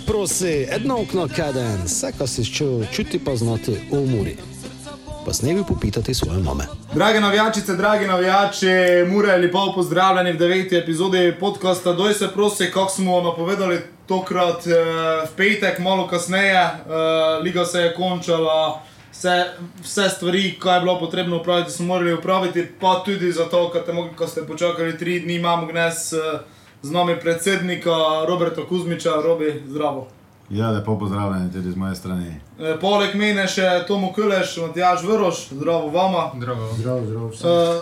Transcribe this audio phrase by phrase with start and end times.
[0.00, 4.36] se prosi, jedno okno kaden, vse, kar si čutil, čuti pa znati v umori.
[5.26, 6.64] Pa s nebi popitati svoje mame.
[6.94, 8.66] Drage navijačice, dragi navijači,
[9.08, 11.92] mure ali pa pozdravljeni v deveti epizodi podcasta.
[11.92, 14.72] Doj se prosi, kako smo napovedali tokrat eh,
[15.26, 16.64] v petek, malo kasneje.
[16.64, 16.72] Eh,
[17.42, 19.44] liga se je končala, vse,
[19.82, 24.26] vse stvari, kaj je bilo potrebno upraviti, smo morali upraviti, pa tudi zato, ker te,
[24.26, 26.18] ste počakali tri dni, imamo gnes eh,
[26.84, 27.90] z nami predsednika
[28.28, 30.06] Roberta Kuzmiča, Robi, zdravo.
[30.50, 32.34] Ja, lepo pozdravljeni tudi z moje strani.
[32.60, 36.26] E, poleg mene še Tomo Kuleš, Matjaš Vrš, zdravo vama.
[36.36, 37.30] Zdravo, zdravo.
[37.32, 37.80] zdravo e,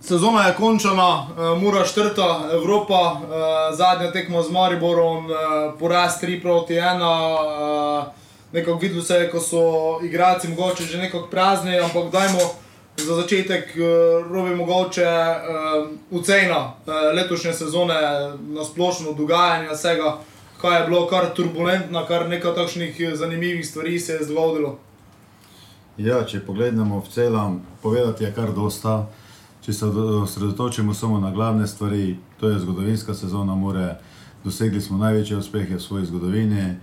[0.00, 5.34] sezona je končana, e, mora štrta Evropa, e, zadnja tekma z Mariborom, e,
[5.78, 7.04] poraz 3 proti 1.
[7.04, 9.62] E, nekako videl se je, ko so
[10.02, 12.40] igralci mogoče že nekako prazni, ampak dajmo
[13.06, 17.94] za začetek uh, robi mogoče uh, ocena uh, letošnje sezone,
[18.38, 20.18] na splošno dogajanje vsega,
[20.60, 24.78] kaj je bilo kar turbulentno, kar nekaj takšnih zanimivih stvari se je zgodilo.
[25.96, 29.06] Ja, če pogledamo v celom, povedati je kar dosta.
[29.60, 33.98] Če se osredotočimo samo na glavne stvari, to je zgodovinska sezona, more,
[34.44, 36.76] dosegli smo največje uspehe v svoji zgodovini.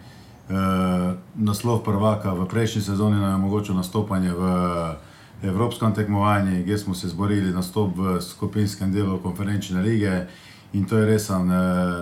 [0.48, 4.44] Uh, naslov prvaka v prejšnji sezoni nam je omogočil nastopanje v
[5.44, 10.26] Evropskem tekmovanju, kjer smo se zborili na stop v skupinskem delu konferenčne lige
[10.74, 11.40] in to je res uh,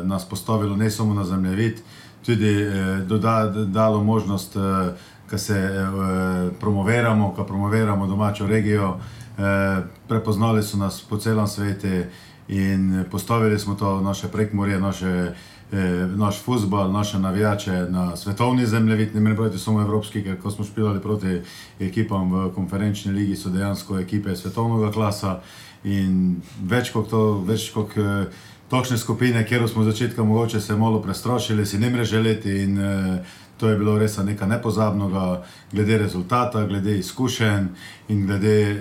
[0.04, 1.82] nas postavilo ne samo na zemljevid,
[2.26, 4.64] tudi uh, doda, dalo možnost, uh,
[5.32, 8.90] da se uh, promoviramo, da promoviramo domačo regijo.
[8.90, 11.88] Uh, prepoznali so nas po celem svetu
[12.48, 15.34] in postavili smo to naše prekmorje, naše eh,
[16.16, 20.66] naš futbol, naše navijače na svetovni zemljevid, ne moremo biti samo evropski, ker ko smo
[20.66, 21.42] špilali proti
[21.80, 25.40] ekipam v konferenčni ligi, so dejansko ekipe svetovnega klasa
[25.86, 28.28] in več kot to, več kot eh,
[28.70, 32.80] točne skupine, kjer smo v začetku mogoče se malo prestrašili, si ne more želeti in
[32.80, 37.68] eh, to je bilo res nekaj nepozabnega, glede rezultata, glede izkušenj
[38.10, 38.80] in glede eh,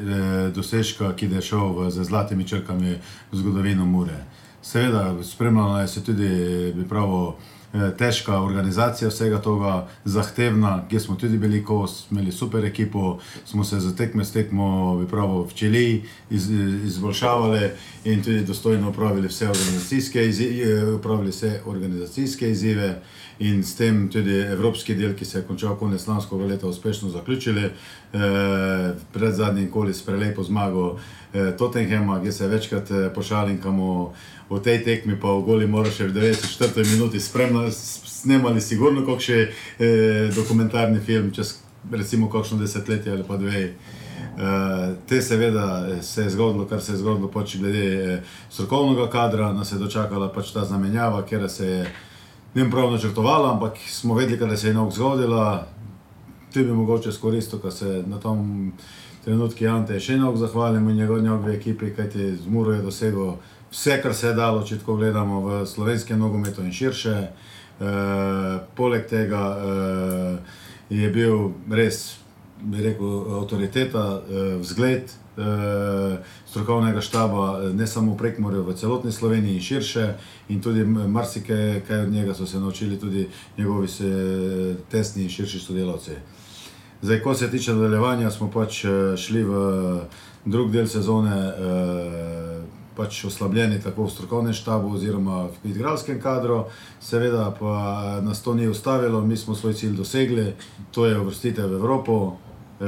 [0.55, 2.97] dosežka, ki je šel z zlatimi črkami
[3.33, 4.25] v zgodovino Mure.
[4.65, 6.29] Seveda, spremljala je tudi,
[6.77, 7.33] bi pravil,
[7.75, 13.19] eh, težka organizacija vsega tega, zahtevna, kjer smo tudi bili, ko smo imeli super ekipo,
[13.45, 16.51] smo se za tekme s tekmo, bi pravil, včeli, iz,
[16.85, 17.71] izboljšavali
[18.05, 23.03] in tudi dostojno upravili vse organizacijske, izzive, upravili vse organizacijske izzive
[23.39, 27.71] in s tem tudi evropski del, ki se je končal konec lanskega leta, uspešno zaključili.
[28.15, 30.99] Eh, pred zadnjim koli s prelepo zmago
[31.33, 34.13] eh, Tottenhama, kjer se večkrat eh, pošalim, kamo
[34.50, 40.31] v tej tekmi, pa v goli moraš še v 94 minuti snemali sigurno kakšen eh,
[40.37, 41.60] dokumentarni film, čez
[41.91, 43.75] recimo kakšno desetletje ali pa dve.
[44.34, 49.53] Uh, te seveda se je zgodilo, kar se je zgodilo, pač glede eh, strokovnega kadra,
[49.53, 51.84] nas je dočakala pač ta zamenjava, ker se je
[52.54, 55.66] ne prav načrtovala, ampak smo vedeli, da se je nog zgodila.
[56.53, 58.72] Tu bi mogoče izkoristil, da se na tom
[59.25, 63.37] trenutku Ante še enog zahvalim in njegovi ekipi, kajti z Muro je dosegel
[63.75, 67.15] vse, kar se je dalo, če tako gledamo v slovenskem nogometu in širše.
[67.15, 67.95] E,
[68.79, 72.21] poleg tega e, je bil res,
[72.63, 75.49] bi rekel, avtoriteta, e, vzgled e,
[76.47, 80.07] strokovnega štaba, ne samo v Prekmorju, v celotni Sloveniji in širše.
[80.55, 83.27] In tudi marsikaj od njega so se naučili tudi
[83.59, 86.15] njegovi se, tesni in širši sodelavci.
[87.03, 88.84] Zdaj, ko se tiče nadaljevanja, smo pač
[89.19, 89.59] šli v
[90.47, 91.34] drug del sezone.
[91.34, 96.65] E, pač oslabljeni tako v strokovnem štabu, oziroma v igralskem kadru,
[97.00, 100.55] seveda pa nas to ni ustavilo, mi smo svoj cilj dosegli,
[100.91, 102.37] to je uvrstitev v Evropo.
[102.81, 102.87] E,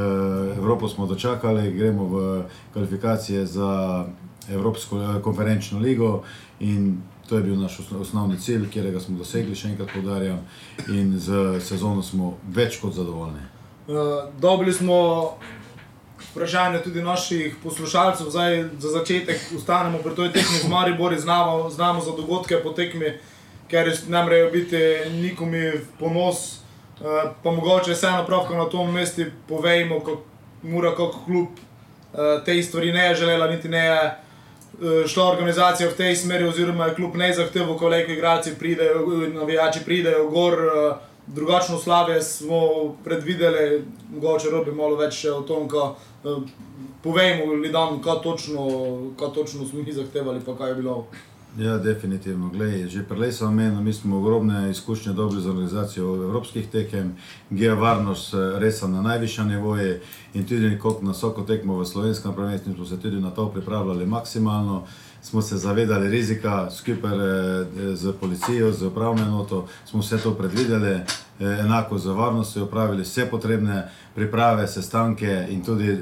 [0.58, 4.06] Evropo smo dočakali, gremo v kvalifikacije za
[4.50, 6.22] Evropsko e, konferenčno ligo
[6.60, 10.38] in to je bil naš osnovni cilj, ki smo dosegli, še enkrat poudarjam,
[10.88, 13.42] in z sezono smo več kot zadovoljni.
[13.86, 15.34] Uh, dobili smo
[16.30, 18.30] vprašanje tudi naših poslušalcev.
[18.30, 23.18] Zdaj, za začetek ostanemo pri tej tekmi z Maribori, znamo, znamo za dogodke po tekmi,
[23.70, 26.60] ker ne morejo biti nikomi v ponos.
[26.96, 27.06] Uh,
[27.42, 30.22] pa mogoče vseeno pravko na tom mestu povejmo, kako
[30.62, 35.90] mora kot klub uh, te stvari ne je želela, niti ne je uh, šla organizacija
[35.90, 40.52] v tej smeri, oziroma je klub ne zahteval, koliko igralci pridejo, navijači pridejo gor.
[40.52, 40.96] Uh,
[41.26, 42.60] drugačno slavje smo
[43.04, 43.84] predvideli,
[44.14, 45.96] mogoče robi malo več o tom, uh,
[47.02, 48.66] povejmo ljudem, kaj točno,
[49.18, 51.06] kaj točno smo mi zahtevali, pa kaj je bilo.
[51.58, 52.50] Ja, definitivno.
[52.52, 57.16] Glej, že prej sem omenil, mi smo ogromne izkušnje dobili z organizacijo evropskih tekem,
[57.50, 59.96] gdje je varnost eh, res na najvišjem nivoju
[60.34, 64.84] in tudi na vsako tekmo v slovenskem prvenstvu smo se tudi na to pripravljali maksimalno
[65.26, 67.10] smo se zavedali rizika, skupaj
[67.94, 71.00] z policijo, z upravno enoto, smo vse to predvideli,
[71.40, 75.98] enako z varnostjo, upravili vse potrebne priprave, sestanke in tudi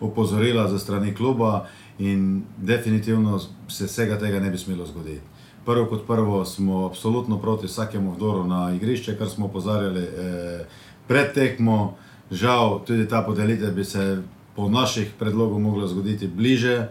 [0.00, 1.66] opozorila za strani kluba.
[1.98, 3.38] In definitivno
[3.68, 5.20] se vsega tega ne bi smelo zgoditi.
[5.64, 10.66] Prvo kot prvo smo absolutno proti vsakemu vdoru na igrišče, kar smo opozarjali eh,
[11.08, 11.94] pred tekmo.
[12.30, 14.22] Žal, tudi ta podelitev bi se
[14.56, 16.88] po naših predlogih mogla zgoditi bliže eh,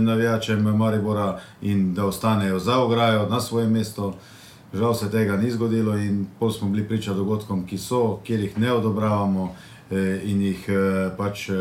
[0.00, 4.12] navijačem Maribora in da ostanejo za ograjo na svojem mestu.
[4.74, 8.58] Žal se tega ni zgodilo in pol smo bili priča dogodkom, ki so, kjer jih
[8.58, 9.54] ne odobravamo
[9.90, 11.48] eh, in jih eh, pač.
[11.48, 11.54] Eh,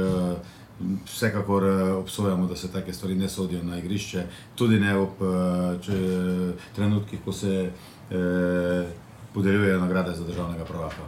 [1.05, 4.23] Vsekakor eh, obsojamo, da se take stvari ne sodijo na igrišče,
[4.55, 5.93] tudi ne ob eh, če,
[6.75, 7.71] trenutkih, ko se
[8.11, 8.85] eh,
[9.33, 11.07] podeljujejo nagrade za državnega prvaka.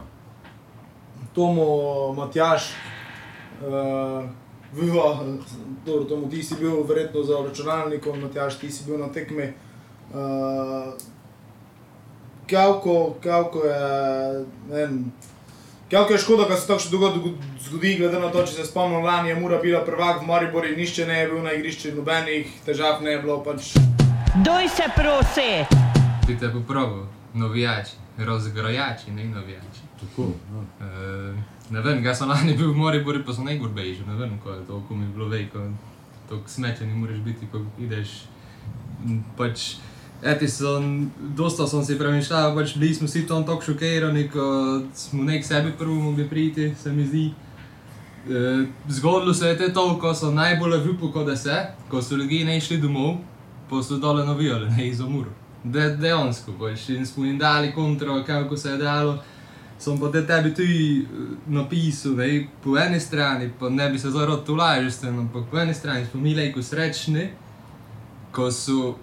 [1.34, 2.72] Tomo, Matjaš,
[3.62, 4.26] uh,
[4.72, 5.24] Viva,
[5.86, 9.52] dobro, Tomo, ti si bil verjetno za računalnikom, Matjaš, ti si bil na tekmi.
[10.10, 10.94] Uh,
[12.50, 15.12] Kavko, kavko je, ne vem.
[15.90, 19.30] Kako je škoda, da se to še zgodi, glede na to, če se spomnim, lani
[19.30, 23.14] je Mura bila prvak v Mariboru, nišče ne je bil na igrišču, nobenih težav ne
[23.14, 23.38] je bilo.
[23.42, 23.72] Pač...
[24.46, 25.50] Doj se prosi!
[26.26, 27.02] Ti te popravi,
[27.34, 29.84] navijači, razgrajači, ne navijači.
[30.00, 30.86] Tako, ja.
[30.86, 31.34] e,
[31.70, 34.50] ne vem, jaz sem lani bil v Mariboru, pa sem najgor bežal, ne vem, ko
[34.50, 35.68] je to, ko mi je bilo vejko,
[36.28, 38.22] to smeče ne moreš biti, ko ideš.
[39.36, 39.74] Pač,
[40.22, 44.42] Eti sem, dosta sem si premišljal, pač bili smo vsi tam tako šokirani, ko
[44.94, 47.30] smo nek sebi prvo mogli priti, se mi zdi.
[48.28, 51.56] E, zgodilo se je to, ko so najbolj vjupo, ko da se,
[51.88, 53.16] ko so ljudje ne išli domov,
[53.70, 55.30] pa so dole navijali, ne iz omuru.
[55.64, 59.18] De, dejansko, pač in smo jim dali kontro, kako se je dalo.
[59.80, 61.06] Sem pa te tebi tudi
[61.48, 62.24] napisal, da
[62.64, 66.06] po eni strani, pa ne bi se rad tolažil s tem, ampak po eni strani
[66.06, 67.30] smo mi lejko srečni,
[68.32, 68.94] ko so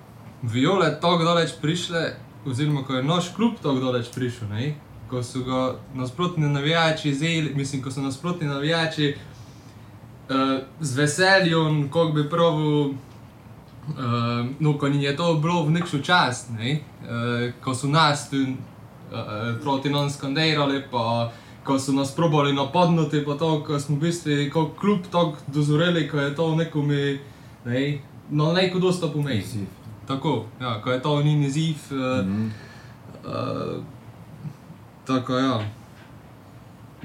[0.44, 2.13] viole tako daleč prišle,
[2.45, 4.75] oziroma ko je naš klub tako daleč prišel, ne?
[5.09, 9.15] ko so ga nasprotni navijači zeli, mislim, ko so nasprotni navijači
[10.30, 12.94] uh, z veseljem, kako bi pravil,
[13.89, 16.80] uh, no, ko je to bilo v nekšo čast, ne?
[17.04, 21.31] uh, ko so nas tu uh, proti nam skandirali, pa
[21.63, 26.07] ko so nas probali napadnuti, pa to, ko smo v bistvu kot klub tako dozoreli,
[26.07, 27.19] ko je to nekomi,
[27.66, 28.00] ne,
[28.30, 29.68] no, neko dosta pomeni.
[30.07, 31.75] Tako, ja, ko je to ni izziv.
[31.92, 32.50] Uh, mm -hmm.
[33.25, 33.83] uh,
[35.06, 35.60] tako, ja.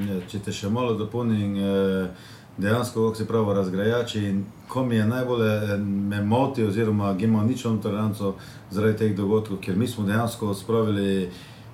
[0.01, 4.35] Ja, če te še malo dopolnim, eh, dejansko, kako se pravi, razgrajači.
[4.69, 8.35] Ko mi je najbolj eh, me moti, oziroma imamo ničelno toleranco
[8.71, 11.31] zaradi teh dogodkov, ker mi smo dejansko spravili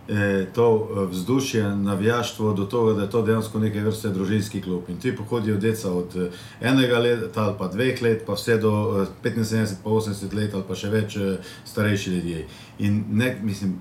[0.08, 4.82] eh, to eh, vzdušje, navijaštvo do tega, da je to dejansko neke vrste družinski klub.
[4.88, 6.30] In ti pohodijo deca od eh,
[6.60, 10.75] enega leta ali pa dveh let, pa vse do 75, pa 80 let ali pa
[10.75, 11.19] še več
[11.64, 12.46] starejši ljudje.
[12.78, 13.76] In ne, mislim,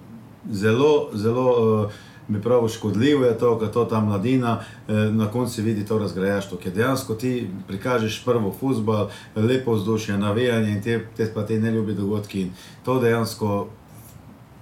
[0.52, 1.92] zelo, zelo.
[2.28, 6.58] Mi pravi, škodljivo je to, da to ta mladina eh, na koncu vidi to razgrajaštvo,
[6.58, 11.94] ker dejansko ti prikažeš prvo futbol, lepo vzdušje, navijanje in te, te pa te neljubi
[11.94, 12.42] dogodki.
[12.42, 12.52] In
[12.86, 13.68] to dejansko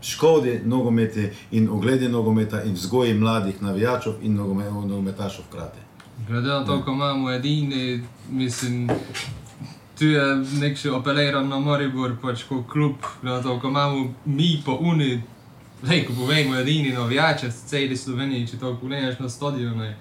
[0.01, 5.79] škodi nogometi in ogledi nogometa in vzgoji mladih navijačev in nogometašov hkrati.
[6.27, 8.89] Glede na to, ko imamo edini, mislim,
[9.99, 14.13] tu je nek še apeliran na Maribor, pač kot klub, glede na to, ko imamo
[14.25, 15.21] mi po Uni,
[15.83, 19.95] lej, ko povemo edini navijače, celi Sloveniji, če to pogledaš na stadione,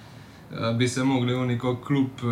[0.79, 2.23] bi se mogli oni kot klub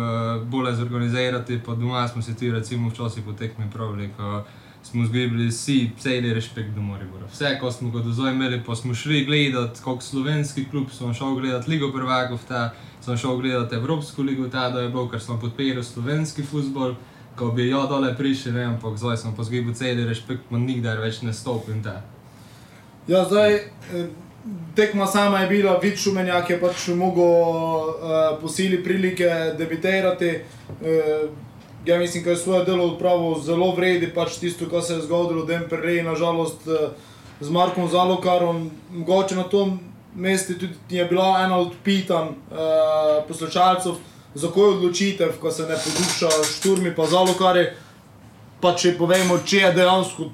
[0.45, 4.43] bolje zorganizirati, pa doma smo se ti recimo včasih potekmi pravili, ko
[4.83, 7.25] smo zgibali vsi celi respekt do Moribora.
[7.31, 11.35] Vse, ko smo ga dozoj imeli, pa smo šli gledati, kot slovenski klub, smo šel
[11.35, 15.39] gledati Ligo prvakov, ta, smo šel gledati Evropsko ligo, ta, da je bil, ker smo
[15.39, 16.95] podpirali slovenski futbol,
[17.35, 20.99] ko bi jo dole prišli, ne, ampak zdaj smo pa zgibali celi respekt, pa nikdar
[20.99, 22.01] več ne stopim ta.
[23.07, 24.07] Ja, zdaj, eh,
[24.75, 30.39] tekma sama je bila, vid šumenjak je pač mogel uh, posili prilike debitirati.
[30.81, 31.29] Uh,
[31.85, 35.45] Ja, mislim, da je svoje delo upravil zelo vredi, pač tisto, kar se je zgodilo,
[35.45, 36.89] da je Perrej, nažalost, eh,
[37.39, 39.79] z Markom Zalokarom, mogoče na tom
[40.15, 43.95] mestu tudi je bila ena od pitanj uh, poslušalcev,
[44.35, 47.65] zakaj odločitev, ko se ne poduša šturmi, pa Zalokari.
[48.61, 50.29] Pa če povemo, če je dejansko,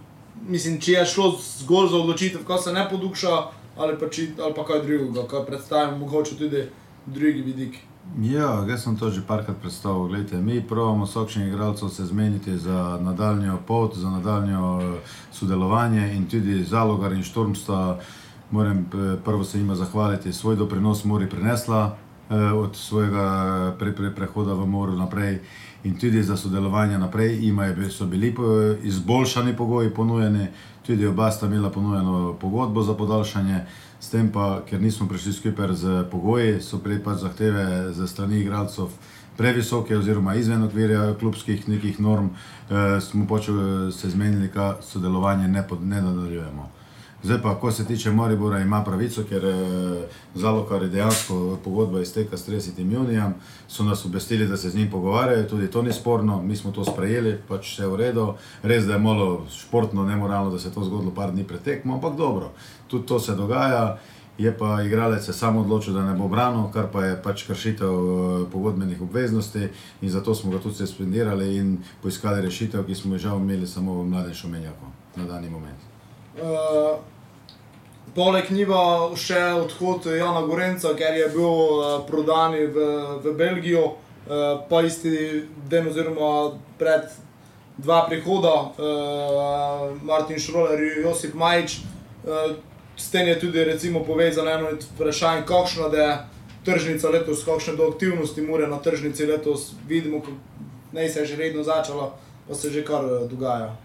[0.49, 3.35] mislim, če je šlo zgolj za odločitev, ko se ne poduša,
[3.77, 6.65] ali pa, či, ali pa kaj drugega, kar predstavljamo, mogoče tudi
[7.05, 7.85] drugi vidiki.
[8.17, 10.07] Ja, jaz sem to že parkrat predstavil.
[10.07, 14.99] Glejte, mi pravimo sokšnjih igralcev se zmeniti za nadaljno pot, za nadaljno eh,
[15.31, 17.99] sodelovanje in tudi zalogar in šturm sta,
[18.51, 21.97] moram eh, prvo se jima zahvaliti, svoj doprinos mori prinesla
[22.29, 25.39] eh, od svojega pre, pre, prehoda v moru naprej.
[25.83, 30.47] In tudi za sodelovanje naprej imajo, so bili po- izboljšani pogoji ponujeni,
[30.85, 33.59] tudi oba sta imela ponujeno pogodbo za podaljšanje,
[33.99, 38.39] s tem pa, ker nismo prišli skupaj z pogoji, so prej pač zahteve za strani
[38.39, 38.87] igralcev
[39.37, 42.29] previsoke oziroma izven okvirja klubskih nekih norm,
[42.69, 46.69] eh, smo pač eh, se zmenili, da sodelovanje ne, pod, ne nadaljujemo.
[47.23, 52.37] Zdaj pa, ko se tiče Maribora, ima pravico, ker eh, Zalokar je dejansko pogodba izteka
[52.37, 52.93] s 30.
[52.93, 53.33] junijem,
[53.67, 56.85] so nas obvestili, da se z njim pogovarjajo, tudi to ni sporno, mi smo to
[56.85, 58.33] sprejeli, pač vse je v redu.
[58.63, 61.93] Res, da je malo športno, nemoralno, da se je to zgodilo par dni pred tekmo,
[61.93, 62.53] ampak dobro,
[62.87, 63.97] tudi to se dogaja.
[64.37, 67.91] Je pa igralec se sam odločil, da ne bo branil, kar pa je pač kršitev
[67.91, 69.67] eh, pogodbenih obveznosti
[70.01, 73.99] in zato smo ga tudi suspendirali in poiskali rešitev, ki smo jo žal imeli samo
[73.99, 75.88] v mladem šumenjaku na dani moment.
[76.39, 76.99] Uh,
[78.15, 78.81] poleg njega
[79.19, 82.87] še odhod Jana Gorenca, ker je bil uh, prodan v,
[83.23, 87.11] v Belgijo, uh, pa isti dan, oziroma pred
[87.79, 91.79] dva prihoda, uh, Martin Šroler in Josip Majič.
[92.23, 92.57] Uh,
[92.99, 96.09] s tem je tudi recimo, povezano eno od vprašanj, kakšna je
[96.67, 99.71] tržnica letos, kakšne do aktivnosti mure na tržnici letos.
[99.87, 100.19] Vidimo,
[100.91, 102.13] da se je že redno začelo,
[102.47, 103.75] pa se že kar dogaja.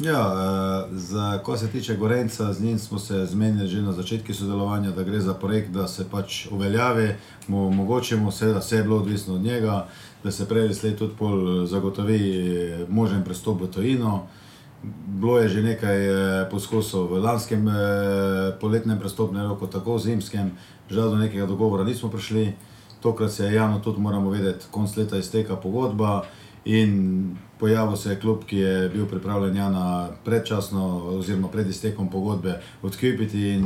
[0.00, 0.32] Ja,
[0.90, 4.90] eh, za, ko se tiče Gorenca, z njim smo se zmenili že na začetku sodelovanja,
[4.90, 7.14] da gre za projekt, da se pač uveljavi,
[7.48, 9.88] mu omogočimo, seveda vse je bilo odvisno od njega,
[10.24, 14.26] da se prej slej tudi pol zagotovi eh, možen prestop v tojino.
[15.06, 17.74] Bilo je že nekaj eh, poskusov v lanskem eh,
[18.60, 20.52] poletnem prestopnem roku, tako v zimskem,
[20.90, 22.52] žal do nekega dogovora nismo prišli.
[23.00, 26.22] Tokrat se je javno tudi moramo vedeti, konc leta izteka pogodba
[26.68, 30.84] in pojavil se je klub, ki je bil pripravljen Jana predčasno
[31.18, 33.58] oziroma pred iztekom pogodbe odkupiti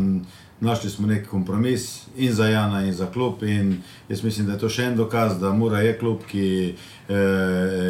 [0.63, 4.59] našli smo nek kompromis in za Jana in za klub in jaz mislim, da je
[4.59, 6.75] to še en dokaz, da Mura je klub, ki
[7.09, 7.15] eh,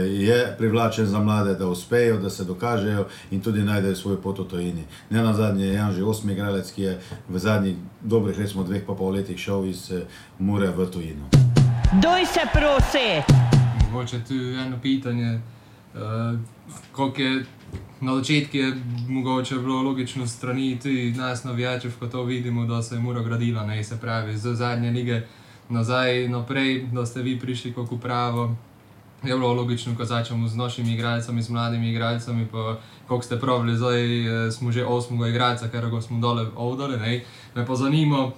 [0.08, 4.48] je privlačen za mlade, da uspejo, da se dokažejo in tudi najdejo svoj pot v
[4.48, 4.84] tojini.
[5.10, 8.86] Ne na zadnje je Jan že osmi igralec, ki je v zadnjih dobrih, recimo dveh
[8.86, 10.06] pa pol letih šel iz eh,
[10.38, 11.28] Mure v tujino.
[12.00, 13.61] Doj se prosi!
[13.92, 15.40] Mogoče tu eno pitanje,
[15.94, 17.44] uh, je
[18.00, 18.74] na začetku je
[19.08, 23.66] mogoče bilo logično strani tudi nas navijačev, ko to vidimo, da se je mora gradila,
[23.66, 25.22] ne se pravi, z zadnje lige
[25.68, 28.56] nazaj naprej, da ste vi prišli kako pravo.
[29.22, 33.76] Je bilo logično, ko začnemo z našimi igralcami, z mladimi igralcami, pa koliko ste pravili,
[33.76, 34.02] zdaj
[34.46, 36.98] eh, smo že osmega igralca, ker ga smo dole ovdole.
[37.54, 38.30] Me pa zanima,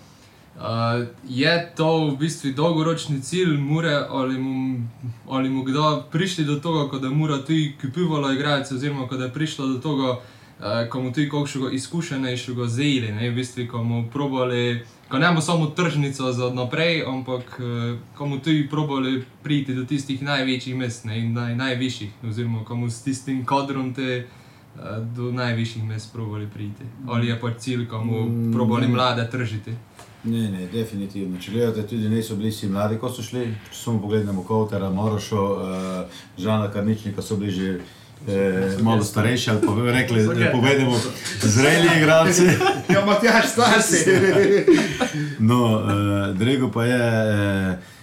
[0.55, 4.87] Uh, je to v bistvu dolgoročni cilj Mure, ali mu,
[5.29, 9.67] ali mu kdo prišli do tega, da Mura tudi kupivala igralce, oziroma da je prišlo
[9.67, 14.85] do tega, uh, ko mu tudi kakšnega izkušenejšega zeli, ne, v bistvu, ko mu probali,
[15.09, 19.85] ko ne bomo samo tržnico za naprej, ampak uh, ko mu tudi probali priti do
[19.85, 24.27] tistih največjih mest ne, in naj, najvišjih, oziroma ko mu s tistim kadrom te
[25.15, 26.83] do najvišjih mest probali priti.
[27.07, 29.75] Ali je pač cilj, ko mu probali mlade tržiti.
[30.25, 31.37] Ne, ne, definitivno.
[31.41, 33.45] Če gledate, tudi niso bili vsi mladi, ko so šli.
[33.69, 37.73] Če samo pogledamo Kowtera, Morošo, uh, Žana Karničnika, so bili že
[38.29, 40.97] eh, malo starejši, ali pa bi rekli, da povedemo,
[41.43, 42.49] zreli igralci.
[42.89, 44.05] Ja, Matjaš, stasi.
[45.39, 47.94] No, uh, Drego pa je, uh,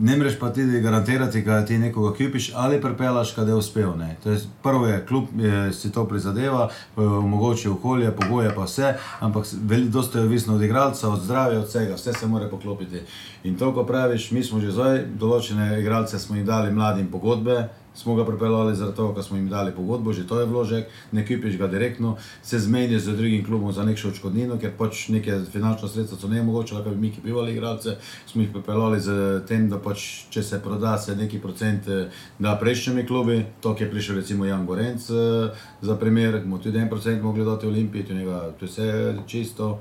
[0.00, 3.98] ne moreš pa ti garantirati, da ti nekoga kupiš ali prepelaš, kad je uspel.
[3.98, 4.16] Ne.
[4.22, 8.94] To je, prvo je klub, je, si to prizadeva, eh, omogoči okolje, pogoje pa vse,
[9.20, 9.46] ampak
[9.88, 13.00] dosta je odvisno od igralca, od zdravja, od vsega, vse se mora poklopiti.
[13.44, 17.68] In to, ko praviš, mi smo že zdaj, določene igralce smo jim dali mladim pogodbe,
[17.94, 21.26] smo ga pripeljali zaradi toho, ker smo jim dali pogodbo, že to je vložek, ne
[21.26, 25.88] kupiš ga direktno, se zmeniš z drugim klubom za nekšno odškodnino, ker pač neke finančne
[25.88, 27.96] sredstva so nemogoče, lahko bi mi kupivali igralce,
[28.26, 29.16] smo jih pripeljali z
[29.48, 32.08] tem, da pač, če se proda, se neki procent eh,
[32.38, 36.88] da prejšnjimi klubi, to je prišel recimo Jan Gorenc eh, za primer, bomo tudi en
[36.88, 39.80] procent mogli dati Olimpiji, to, njega, to je vse čisto.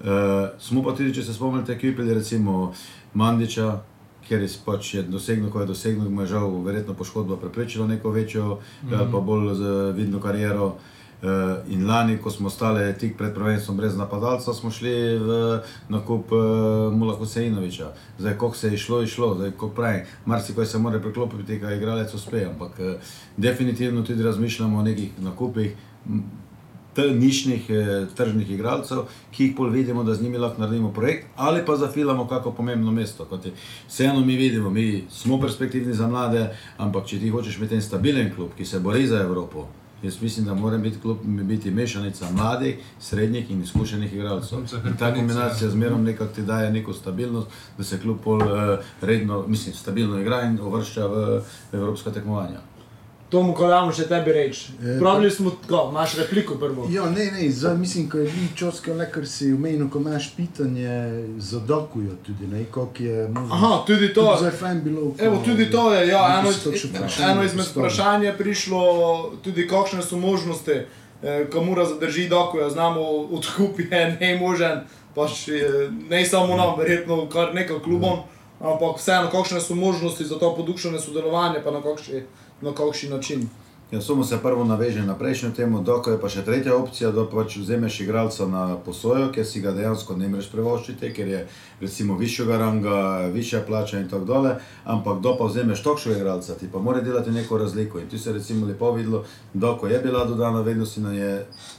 [0.00, 0.06] Uh,
[0.58, 2.72] smo pa tudi, če se spomnite, kupili recimo
[3.14, 3.82] Mandiča,
[4.30, 8.10] ker je pač je dosegel, ko je dosegel, mu je žal verjetno poškodba preprečila neko
[8.10, 8.98] večjo mm -hmm.
[8.98, 10.76] ali pa bolj z vidno kariero.
[11.20, 11.28] Uh,
[11.68, 16.30] in lani, ko smo ostali tik pred prvenstvom brez napadalca, smo šli v nakup
[16.92, 17.92] Mula Husejnoviča.
[18.18, 21.74] Zdaj, kako se je šlo, je šlo, zdaj, ko pravi, marsikaj se mora preklopiti, da
[21.74, 22.80] igralec uspe, ampak
[23.36, 25.76] definitivno tudi razmišljamo o nekih nakupih
[26.96, 28.98] nišnih eh, tržnih igralcev,
[29.30, 32.90] ki jih pol vidimo, da z njimi lahko naredimo projekt ali pa zafilamo kako pomembno
[32.90, 33.28] mesto.
[33.88, 38.34] Vseeno mi vidimo, mi smo perspektivni za mlade, ampak če ti hočeš imeti en stabilen
[38.34, 39.66] klub, ki se bori za Evropo,
[40.02, 44.58] Jaz mislim, da mora biti klub biti mešanica mladih, srednjih in izkušenih igralcev.
[44.86, 49.44] In ta kombinacija zmerom nekako ti daje neko stabilnost, da se klub pol eh, redno,
[49.46, 51.42] mislim, stabilno igra in uvršča v
[51.72, 52.60] evropska tekmovanja.
[53.30, 54.72] Tomu, ko damo še tebi reči.
[54.74, 56.86] Eh, Pravili smo, ko imaš repliko prvo.
[56.90, 60.32] Ja, ne, ne, zdaj mislim, ko je vi čoska, le kar si omenil, ko imaš
[60.34, 60.90] pitanje,
[61.40, 63.54] zadokujo tudi, ne, koliko je možno.
[63.54, 64.20] Aha, tudi to.
[64.22, 65.00] Tudi Zdaj fajn bilo.
[65.02, 68.82] ko- Evo, tudi to je, ja, eno, vprašanje eno izmed vprašanj je prišlo,
[69.42, 70.76] tudi kakšne so možnosti,
[71.22, 74.80] eh, ko mora zadrži dokuja, znamo, odkup je nemožen,
[75.14, 75.62] pač eh,
[76.10, 78.18] ne samo nam, verjetno kar nekaj klubom,
[78.60, 82.26] ampak vseeno, kakšne so možnosti za to podukšene sodelovanje, pa na kakšen,
[82.60, 83.48] na kakšen način.
[83.90, 87.24] Ja, samo se prvo naveže na prejšnjo temo, doko je pa še tretja opcija, da
[87.26, 91.40] pač vzameš igralca na posojo, ker si ga dejansko ne moreš privoščiti, ker je
[91.80, 93.00] recimo višjega ranga,
[93.34, 94.52] višja plača in tako dalje,
[94.84, 97.98] ampak do pa vzameš takšnega igralca, ti pa mora delati neko razliko.
[97.98, 99.24] In tu se je recimo lepo videlo,
[99.54, 101.32] doko je bila dodana vrednost in je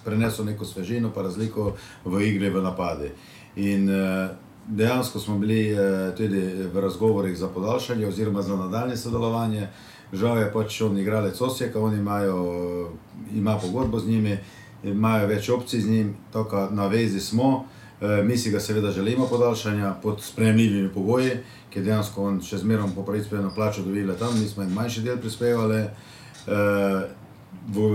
[0.04, 3.14] prenesel neko svežino pa razliko v igri, v napadi.
[3.56, 4.28] In eh,
[4.68, 9.70] dejansko smo bili eh, tudi v razgovorih za podaljšanje oziroma za nadaljne sodelovanje.
[10.14, 12.92] Žal je pač on igralec Osijeka, oni imajo,
[13.34, 14.38] ima pogodbo z njimi,
[14.84, 17.66] imajo več opcij z njim, tako na vezi smo.
[18.02, 21.32] E, mi si ga seveda želimo podaljšanja pod sprejemljivimi pogoji,
[21.70, 25.18] ker dejansko on še zmeraj po prispevno plačo dobiva tam, mi smo en manjši del
[25.22, 25.82] prispevali.
[25.82, 26.62] E,
[27.68, 27.88] v,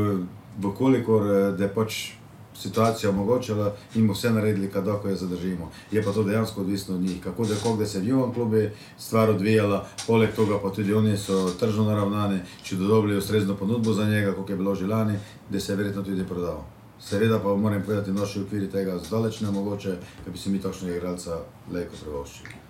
[0.63, 2.17] vkolikor eh, da pač
[2.61, 5.71] situacija omogočala in bomo vse naredili, kadar jo zadržimo.
[5.91, 8.57] Je pa to dejansko odvisno od njih, kako da kako se v njihovem klubu
[8.99, 14.05] stvar odvijala, poleg tega pa tudi oni so tržno naravnani, če dobili ustrezno ponudbo za
[14.05, 15.19] njega, kot je bilo že lani,
[15.51, 16.65] da se je verjetno tudi prodal.
[17.01, 20.61] Seveda pa moram povedati, da naši okviri tega zdaleč ne mogoče, da bi si mi
[20.61, 21.41] takšnega igralca
[21.73, 22.67] lejko privoščili.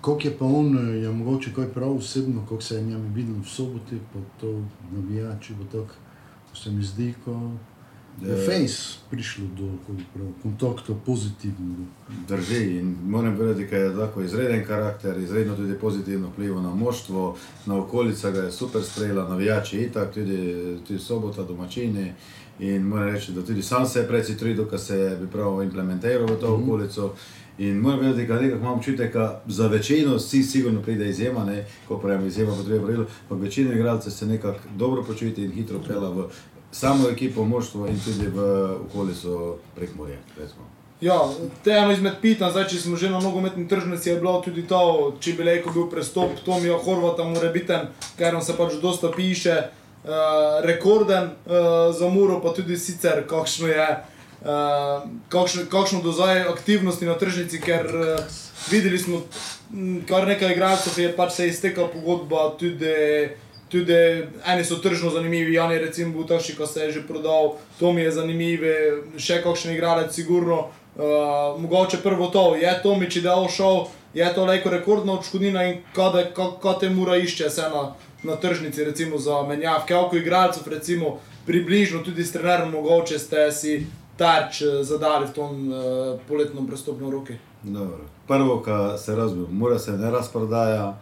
[0.00, 3.34] Koliko je pa on, eh, je mogoče kaj prav osebno, koliko se je njami videl
[3.34, 4.62] v soboti, pa to
[4.92, 5.94] navijači bo tako,
[6.54, 7.50] se mi zdi, ko
[8.22, 8.46] je Eh.
[8.46, 9.68] face prišlo do
[10.14, 11.82] prav, kontakta pozitivnega.
[12.28, 17.36] Drži in moram povedati, da je tako izreden karakter, izredno tudi pozitivno vplival na moštvo,
[17.66, 20.54] na okolico ga je super sprejela, navijači itak, tudi,
[20.86, 22.12] tudi sobota, domačini.
[22.58, 25.62] In moram reči, da tudi sam se je precej trudil, da se je bi prav
[25.62, 27.14] implementiral v to okolico.
[27.58, 31.66] In moram vedeti, da nekako imam občutek, da za večino si sigurno pride izjema, ne,
[31.88, 36.10] ko pravim izjema, potrebuje pravilo, ampak večina igralcev se nekako dobro počuti in hitro pela
[36.10, 36.28] v
[36.74, 38.38] samo ekipo, moštvo in tudi v
[38.88, 40.18] okolico prek morja.
[41.00, 41.18] Ja,
[41.64, 44.62] to je eno izmed pitanj, zdaj, če smo že na nogometni tržnici, je bilo tudi
[44.66, 47.78] to, če bi rekel, bil prestop Tomija Horvata, mora biti,
[48.18, 49.58] ker nam se pač dosta piše,
[50.04, 53.88] uh, rekorden uh, za Muro, pa tudi sicer, kakšno je,
[54.42, 59.22] uh, kakšno, kakšno do zdaj aktivnosti na tržnici, ker uh, videli smo
[60.08, 62.94] kar nekaj igralcev, je pač se izteka pogodba, tudi,
[63.74, 63.98] tudi
[64.46, 68.06] eni so tržno zanimivi, Jan je recimo bil takšni, ko se je že prodal, Tomi
[68.06, 68.64] je zanimiv,
[69.18, 70.70] še kakšen igralec, sigurno.
[70.94, 76.28] Uh, mogoče prvo to, je Tomič ideal šel, je to leko rekordna odškodnina in kaj
[76.62, 82.02] ka te mora išče se na, na tržnici, recimo za menjavke, koliko igralcev, recimo približno
[82.06, 87.34] tudi s trenerom, mogoče ste si tarč eh, zadali v tom uh, poletnem prestopnem roki.
[88.28, 90.94] Prvo, kar se razumem, mora se ne razprodaja,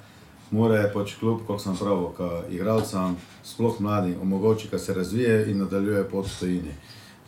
[0.53, 5.51] mora je pač klub, kot sem pravil, ka igralcem, sploh mladim, omogoči, da se razvije
[5.51, 6.75] in nadaljuje pot stojini.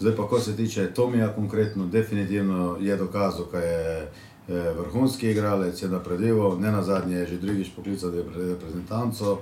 [0.00, 4.08] Zdaj pa, ko se tiče Tomija konkretno, definitivno je dokazal, da je
[4.48, 9.38] eh, vrhunski igralec, je napredoval, ne na zadnje je že drugič poklical reprezentanco.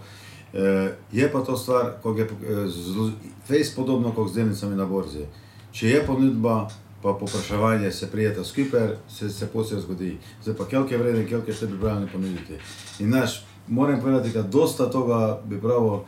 [0.55, 2.29] Eh, je pa to stvar, ko je
[2.69, 3.13] zelo-
[3.47, 5.27] fejs podobno kot z delnicami na borzi.
[5.73, 6.69] Če je ponudba,
[7.03, 10.19] pa popraševanje se prijeta skupaj, se, se posel zgodi.
[10.43, 12.59] Zdaj pa kelke vreden, kelke ste pripravljeni ponuditi.
[12.99, 16.05] In naš, moram povedati, da dosta toga bi pravo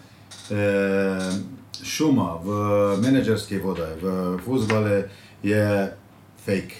[0.50, 1.30] eh,
[1.82, 2.48] šuma v
[3.02, 5.08] menedžerskih vodah, v futbale
[5.42, 5.92] je
[6.44, 6.74] fake.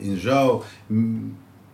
[0.00, 0.62] In žal,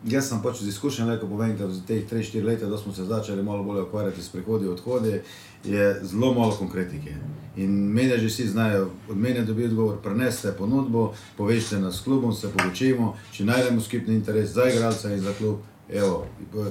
[0.04, 3.04] jaz sem pač z izkušenj lahko povem, da v teh 3-4 leta, da smo se
[3.04, 5.20] začeli malo bolj ukvarjati s prihodi in odhodi,
[5.64, 7.14] je zelo malo konkretike.
[7.56, 12.52] In menedži vsi znajo, od mene dobijo odgovor, prenesite ponudbo, povežite nas s klubom, se
[12.52, 15.58] pogočimo, če najdemo skupni interes za igralca in za klub,
[15.92, 16.26] evo,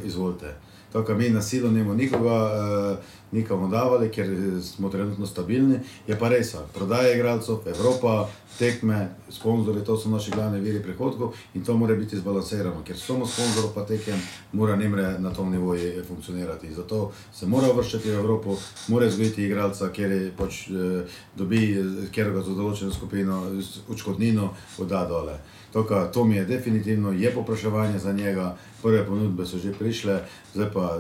[0.06, 0.56] izvolite.
[0.92, 2.52] Tako mi na silo nimo nikoga,
[2.94, 2.98] uh,
[3.32, 4.28] nikomu davali, ker
[4.62, 5.80] smo trenutno stabilni.
[6.08, 8.28] Je pa res, prodaja igralcev, Evropa,
[8.60, 13.28] tekme, sponzorji, to so naši glavni viri prihodkov in to mora biti zbalansirano, ker samo
[13.28, 14.20] sponzorov pa tekem
[14.52, 16.74] mora nemre na tom nivoju funkcionirati.
[16.74, 21.06] Zato se mora vrščati v Evropo, mora zgoditi igralca, ker pač eh,
[21.36, 23.44] dobi, eh, ker ga za določeno skupino
[23.90, 25.40] odškodnino odda dole.
[25.74, 30.22] Toka, to mi je definitivno, je popraševanje za njega, prve ponudbe so že prišle,
[30.54, 31.00] zdaj pa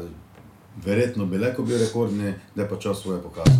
[0.85, 3.53] verjetno bi lahko bil rekordni, da je pa čas svoje pokazal.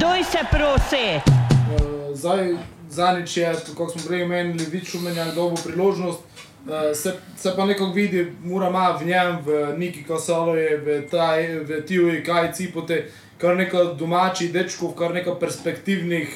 [0.00, 1.06] Doj se prosi!
[1.06, 2.54] Eh, zdaj,
[2.90, 6.20] zanič je, kako smo prej menili, več umenjali dolgo priložnost.
[6.64, 11.58] Uh, se, se pa nekako vidi, mora ima v njem, v Niki Kasalovi, v, taj-
[11.68, 16.30] v Tiju, kaj cipote, kar nekaj domačih dečkov, kar nekaj perspektivnih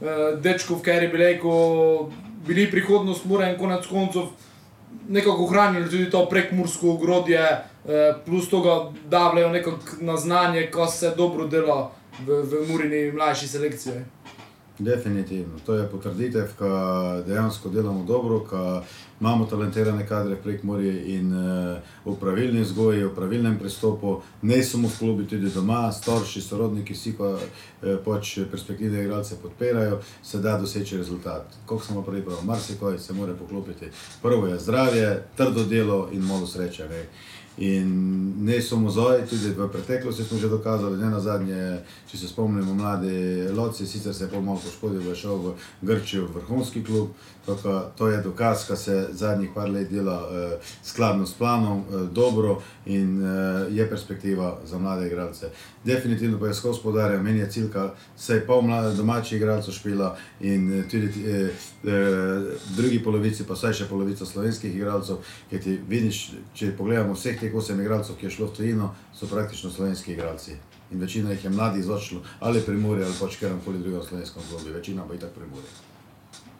[0.00, 1.52] uh, dečkov, ker je bili, ko
[2.46, 4.22] bili prihodnost mora in konec koncev
[5.08, 11.14] nekako ohranili tudi to prekmursko ogrodje, eh, plus tega davljajo nekako na znanje, ko se
[11.16, 11.90] dobro dela
[12.26, 14.04] v, v Murini mlajši selekciji.
[14.78, 15.58] Definitivno.
[15.66, 18.84] To je potrditev, da dejansko delamo dobro, da
[19.20, 24.88] imamo talentirane kadre prek Morje in uh, v pravilni vzgoji, v pravilnem pristopu, ne samo
[24.88, 30.58] v klubi, tudi doma, starši, sorodniki, vsi pa uh, pač perspektivne igralce podpirajo, se da
[30.58, 31.46] doseči rezultat.
[31.66, 33.90] Kot smo prej pravili, marsikaj se mora poklopiti.
[34.22, 36.88] Prvo je zdravje, trdo delo in malo sreče.
[36.88, 37.06] Ne?
[37.56, 42.28] In ne samo zdaj, tudi v preteklosti smo že dokazali, ne na zadnje, če se
[42.28, 47.14] spomnimo, mladi loci, sicer se je pol malo poškodil, šel v Grčijo, v vrhunski klub.
[47.46, 51.96] Tako, to je dokaz, da se zadnjih par let dela eh, skladno s planom, eh,
[52.12, 55.50] dobro in eh, je perspektiva za mlade igralce.
[55.84, 59.74] Definitivno pa je skozi podarjam, meni je cilj, da se je pol mlade domačih igralcev
[59.74, 61.50] špila in eh, tudi eh,
[61.84, 62.42] eh,
[62.76, 67.54] drugi polovici, pa vsaj še polovica slovenskih igralcev, ker ti vidiš, če pogledamo vseh teh
[67.54, 70.56] osem igralcev, ki je šlo v tujino, so praktično slovenski igralci.
[70.92, 74.78] In večina jih je mladih začelo ali primorje ali pač kjerkoli drugega v slovenskem klubu,
[74.78, 75.83] večina pa je tako primorje.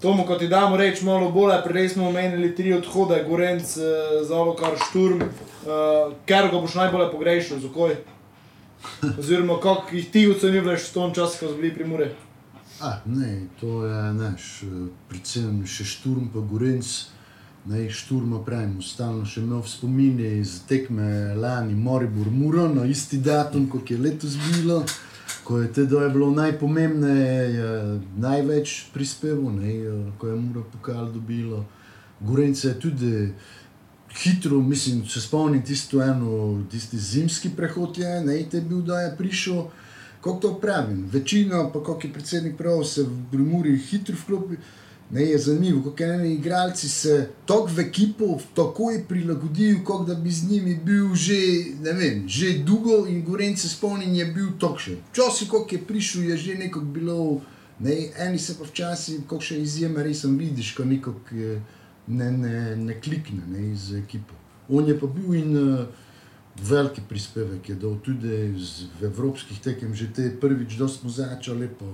[0.04, 4.76] Tomu, kot ti damo reči, malo bolje, prej smo omenili tri odhode, Gorenc, eh, Zalokar,
[4.88, 7.94] Šturm, uh, ker ga boš najbolje pogrešal, zakaj?
[9.18, 12.10] Oziroma, kako jih ti ocenjuješ v tom času, ko so bili pri Muri?
[12.84, 14.50] A, ne, to je naš,
[15.08, 16.92] predvsem še šturm, pa Gorenc.
[17.64, 23.24] Ne, šturma pravim, stalno še imel v spomini iz tekme lani Moribor Muro na isti
[23.24, 24.82] datum, kot je letos bilo,
[25.44, 29.74] ko je teda je bilo najpomembneje, največ prispeval, ne,
[30.18, 31.64] ko je Muro pokal dobilo.
[32.20, 33.32] Gorenca je tudi
[34.22, 39.00] hitro, mislim, se spomnim tisto eno, tisti zimski prehod je, ne, te je bil, da
[39.00, 39.64] je prišel.
[40.20, 41.08] Kako to pravim?
[41.12, 44.56] Večina, pa kako je predsednik prav, se v Primorju hitro vklopi.
[45.10, 50.30] Ne, je zanimivo, kako eni igralci se tako v ekipo takoj prilagodijo, kot da bi
[50.30, 51.36] z njimi bil že,
[51.82, 54.96] ne vem, že dolgo in Gorenc se spomnim, je bil tokšen.
[55.12, 57.40] Včasih, ko je prišel, je že nekako bilo,
[57.80, 61.60] ne, eni se pa včasih, ko še izjema resem vidiš, ko nekako eh,
[62.06, 64.34] ne, ne, ne klikne ne, iz ekipo.
[64.68, 65.86] On je pa bil in uh,
[66.62, 71.68] veliki prispevek je dal tudi z, v evropskih tekem, že te prvič, da smo začeli,
[71.68, 71.86] pa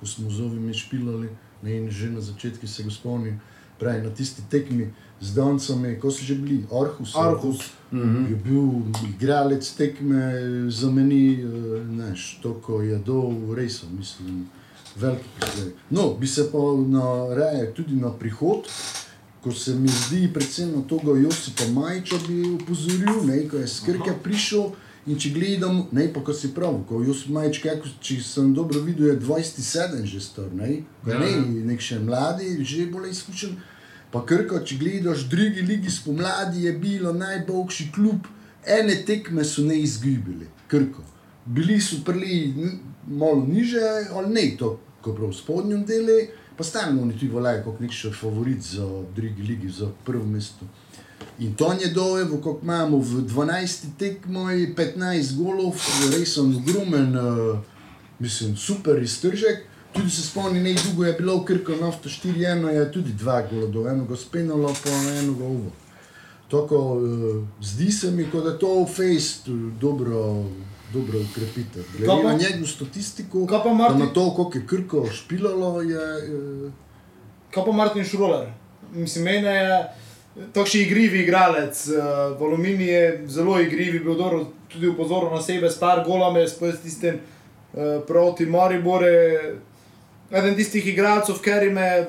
[0.00, 1.28] ko smo z ovimi špilali,
[1.62, 3.40] ne, in že na začetku se ga spomnim,
[3.78, 7.14] pravi na tisti tekmi z Dancami, ko so že bili, Orhus.
[7.16, 7.70] Aarhus.
[8.30, 10.22] Je bil igralec tekme
[10.68, 14.48] za meni, eh, znaš, to, ko je dol resel, mislim,
[14.96, 15.74] veliki prispevek.
[15.90, 18.64] No, bi se pa na raje tudi na prihod,
[19.42, 24.14] ko se mi zdi, predvsem na toga Josipa Majča bi upozoril, ne, ko je skrke
[24.22, 24.72] prišel.
[25.06, 28.84] In če gledam, ne pa ko si prav, ko Josip Majč, kako, če sem dobro
[28.86, 31.64] videl, je 27 že star, ne, Ja, ne, ja.
[31.66, 33.56] nek še mladi, že bolj izkušen.
[34.12, 38.28] Pa Krko, če gledaš, drugi ligi spomladi je bilo najboljši klub,
[38.62, 41.02] ene tekme so ne izgubili, Krko.
[41.46, 42.52] Bili so prili
[43.08, 43.82] malo niže,
[44.14, 46.20] ali ne to, ko prav v spodnjem delu,
[46.54, 48.86] pa stalno oni tudi volajo kot nek še favorit za
[49.16, 50.68] drugi ligi, za prvo mesto.
[51.42, 53.66] In to je dojevo, kot imamo v 12
[53.98, 55.74] tekmoj 15 golov,
[56.12, 57.58] res sem ogromen, uh,
[58.18, 59.64] mislim, super iztržek.
[59.92, 62.38] Tudi se spomnim, ne dolgo je bilo v Krku nafto 4-1,
[62.70, 65.72] je tudi dva gola do enega spenalo, pa enega uvo.
[66.48, 67.02] Tako, uh,
[67.62, 69.48] zdi se mi, kot da to fejst
[69.80, 70.44] dobro,
[70.92, 71.82] dobro ukrepite.
[71.90, 73.98] Glede Kaj pa- na njegovo statistiko, Kaj pa Martin?
[73.98, 76.06] na to, koliko je Krko špilalo, je...
[76.28, 76.70] Uh,
[77.50, 78.46] Kaj pa Martin Šroler?
[78.94, 79.76] Mislim, meni je
[80.52, 81.88] takšen igrivi igralec.
[81.88, 81.92] eh,
[82.38, 86.74] V Aluminiji je zelo igrivi, bil dobro tudi upozoril na sebe s par golami, sploh
[86.74, 89.54] s tistim eh, proti Maribore.
[90.30, 92.06] Eden tistih igralcev, ker me,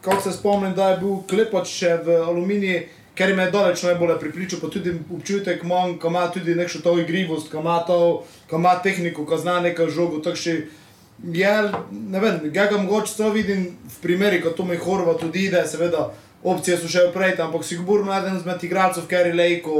[0.00, 2.86] kako se spomnim, da je bil klepač še v Aluminiji,
[3.18, 6.98] ker me je daleč najbolj pripričal, pa tudi občutek imam, ko ima tudi nekšno to
[7.00, 12.40] igrivost, ko ima, to, ko ima tehniko, ko zna nekaj žogo, takšni Je, ne vem,
[12.52, 16.10] ga mogoče to vidim v primeri, ko Tomi Horvat tudi ide, seveda
[16.46, 19.74] opcije so še prej, ampak sigurno eden izmed igralcev, ker je lejko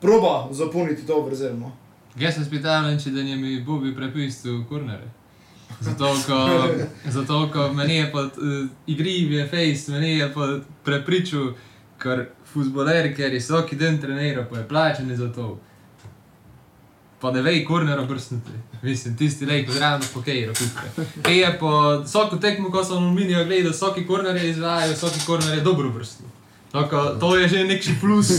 [0.00, 1.56] proba zapolniti to vrzel.
[1.58, 1.72] No.
[2.18, 5.10] Jaz se spitavam, če da je mi Bobi prepisal kurnere.
[5.80, 6.38] Zato, ko,
[7.16, 11.52] zato, ko meni je pod uh, igrivi je face, meni je pod prepričal,
[11.98, 15.58] ker futboler, ker je vsak dan treniral, pa je plačen za to.
[17.24, 18.50] Pa ne vej kornera brstniti.
[18.82, 21.04] Mislim, tisti lej, kot ravno po kejru, kupke.
[21.22, 21.70] Kaj je po
[22.04, 26.33] vsako tekmo, ko sem aluminijo gledal, vsaki korner je izvajal, vsaki korner je dobro brstnil.
[26.74, 28.30] Tako, to je že neki plus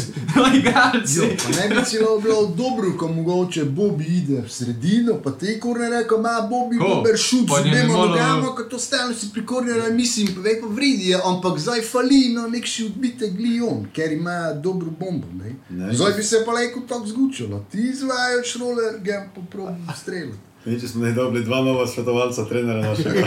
[0.56, 1.20] igralci.
[1.56, 6.16] Ne bi celo bilo dobro, ko mogoče Bobby ide v sredino, pa te korne reko,
[6.16, 6.44] ima
[6.80, 6.96] Ko?
[6.96, 7.48] dober šut,
[7.88, 12.34] malo- nogama, kot to stalno si pri kornera mislim, vej pa vridi, ampak zdaj fali
[12.36, 15.56] na nek še odbite glion, ker ima dobro bombo, ne.
[15.70, 15.94] Ne.
[15.94, 20.55] Zdaj bi se pa lejko tako zgučalo, ti izvajaš roller, ga pa probi streljati.
[20.66, 23.22] Mi če smo ne dobili dva nova svetovalca, trenera našega.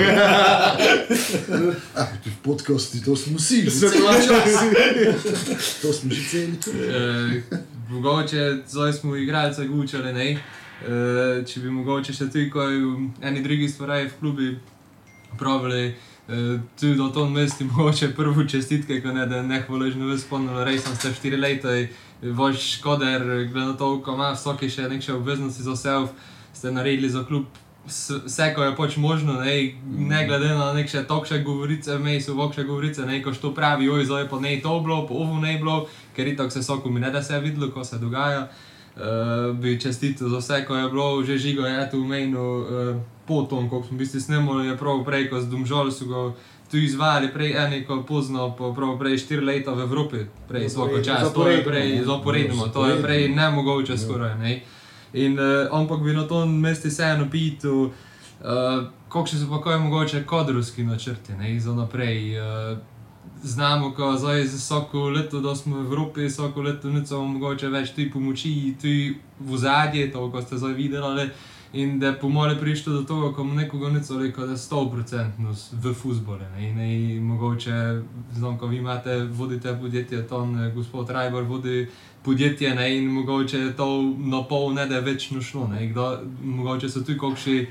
[2.24, 3.90] Tu v podkasti, to smo vsi, že
[5.82, 6.58] to smo že celi.
[6.82, 7.42] Eh,
[7.90, 10.30] mogoče zdaj smo igralce gučali, ne.
[10.32, 14.48] Eh, če bi mogoče še ti, ko je v eni drugi stvari v klubi
[15.38, 15.94] pravili,
[16.28, 20.64] eh, tudi do to mesti, mogoče prvo čestitke, ko ne, da ne hvaležno ves spomnilo,
[20.66, 21.70] res sem ste štiri leta,
[22.22, 26.10] vaš škoder, glede na to, ko ima vsake še neke obveznosti za self,
[26.58, 27.44] ste naredili za klub.
[27.88, 32.34] s- Vse, ko je pač možno, ne, ne glede na neke tokše govorice, mej so
[32.34, 35.54] vokše govorice, ne, ko što pravi, oj, zdaj pa ne to bilo, pa ovo ne
[35.56, 38.48] bilo, ker itak se soko mi ne da se videlo, ko se dogaja.
[38.98, 39.02] Uh,
[39.54, 42.66] bi čestitil za vse, ko je bilo že žigo, je tu v menu, uh,
[43.24, 46.34] potom, ko smo v bistvu snemali, je prav prej, ko z Domžol so ga
[46.66, 50.98] tu izvajali, prej eni, ko pozno, pa prav prej štiri leta v Evropi, prej svako
[51.00, 54.52] čas, to je prej zaporedno, to je prej nemogoče skoraj, ne.
[55.12, 57.90] In uh, ampak bi na tom mestu vseeno pitu,
[58.40, 62.40] uh, kakšni so pa kaj mogoče kadrovski načrti, ne, za naprej.
[62.40, 62.78] Uh,
[63.42, 68.10] znamo, ko zdaj vsako leto, da smo v Evropi, vsako leto niso mogoče več ti
[68.10, 71.30] pomoči, ti v zadje, to, ko ste zdaj videli.
[71.72, 74.58] In da je po mojem prišlo do tega, ko mu nekoga niso rekel, da je
[74.58, 76.48] 100% v futbole.
[76.56, 78.02] Ne, in mogoče,
[78.32, 81.88] znam, ko vi imate, vodite podjetje, ton eh, gospod Rajbor vodi
[82.24, 85.68] podjetje ne, in mogoče je to na pol ne da je večno šlo.
[85.90, 87.66] Kdo, mogoče so tu kakšni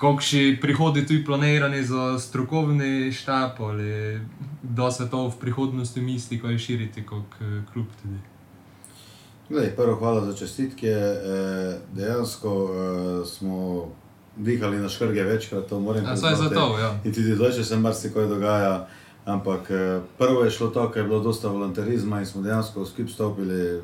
[0.00, 4.20] kakšni prihodi tu planirani za strokovni štab ali
[4.62, 8.18] da se to v prihodnosti misli, ko je širiti kot eh, klub tudi.
[9.50, 10.86] Glej, prvo hvala za čestitke.
[10.86, 13.88] Eh, Dejansko eh, smo
[14.36, 16.54] dihali na škrge večkrat, to moram A saj za priznati.
[16.54, 16.98] to, ja.
[17.04, 18.86] In tudi zdaj, če se marsikaj dogaja,
[19.24, 23.12] ampak eh, prvo je šlo to, ker je bilo dosta volonterizma in smo dejansko skupaj
[23.12, 23.80] stopili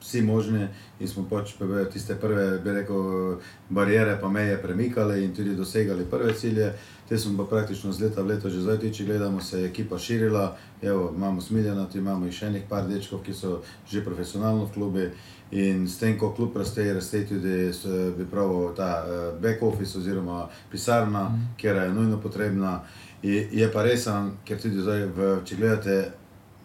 [0.00, 0.68] vsi možni
[1.00, 1.54] in smo pač
[1.92, 3.36] tiste prve, bi rekel,
[3.68, 6.72] barijere pa meje premikali in tudi dosegali prve cilje.
[7.08, 9.68] Te smo pa praktično z leta v leto že zdaj, tudi če gledamo, se je
[9.68, 10.56] ekipa širila.
[10.82, 14.72] Evo, imamo Smiljana, tu imamo in še enih par dečkov, ki so že profesionalno v
[14.72, 15.10] klubi.
[15.50, 17.72] In s tem, ko klub raste, raste tudi,
[18.16, 21.46] bi pravil, ta eh, back office oziroma pisarna, mm.
[21.56, 22.82] kjer je nujno potrebna.
[23.22, 25.96] Je, je pa resen, ker tudi zdaj, v, če gledate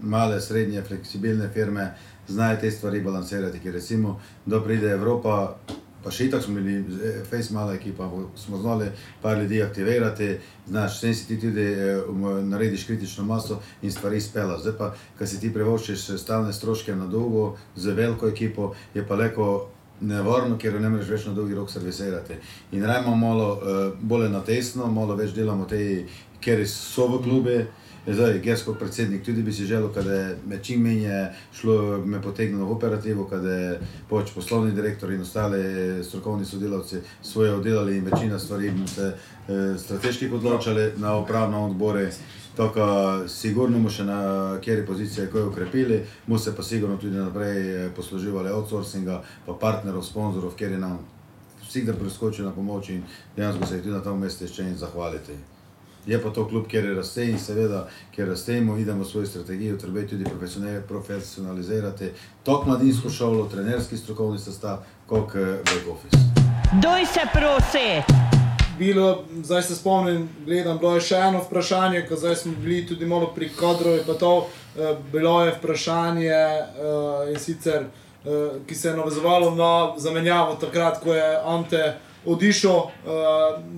[0.03, 1.93] male, srednje, fleksibilne firme,
[2.27, 3.63] znajo te stvari balansirati.
[3.63, 5.55] Ker recimo, da pride Evropa,
[6.03, 10.37] pa še itak smo bili, eh, face mala ekipa, smo znali par ljudi aktivirati,
[10.67, 12.01] znaš, s tem si ti tudi eh,
[12.43, 14.59] narediš kritično maso in stvari spela.
[14.59, 19.07] Zdaj pa, ko si ti privoščiš eh, stalne stroške na dolgo z veliko ekipo, je
[19.07, 19.69] pa leko
[20.01, 22.35] nevarno, ker jo ne moreš več na dolgi rok servisirati.
[22.71, 25.79] In rajmo malo uh, bolj na tesno, malo več delamo te,
[26.43, 27.57] ker so v klubi.
[28.07, 32.21] Zdaj, jaz kot predsednik tudi bi si želel, da me čim manj je šlo, me
[32.21, 38.05] potegnilo v operativo, da je pač poslovni direktor in ostali strokovni sodelavci svoje oddelali in
[38.05, 39.13] večina stvari bomo se
[39.47, 41.99] eh, strateški odločali na upravnem odboru.
[42.57, 42.83] Tako,
[43.27, 44.19] sigurno bomo še na
[44.61, 50.03] kjeri pozicije kaj ukrepili, bomo se pa sigurno tudi naprej eh, posluživali outsourcinga, pa partnerov,
[50.03, 50.99] sponzorov, kjer je nam
[51.63, 53.03] vsi, da priskočijo na pomoč in
[53.37, 55.52] dejansko se jih tudi na tem mestu še in zahvaliti.
[56.05, 60.07] Je pa to klub, kjer raste in seveda, ker rastemo, idemo svojo strategijo, treba je
[60.07, 62.09] tudi profesional- profesionalizirati
[62.43, 66.17] tako mladinsko šolo, trenerski strokovni sestav, kot eh, back office.
[66.81, 68.23] Doj se prosi!
[68.79, 73.05] Bilo, zdaj se spomnim, gledam, bilo je še eno vprašanje, ko zdaj smo bili tudi
[73.05, 77.85] malo pri kadru, pa to eh, bilo je vprašanje eh, in sicer,
[78.25, 81.93] eh, ki se je navezovalo na zamenjavo takrat, ko je Ante
[82.25, 83.09] odišel, eh,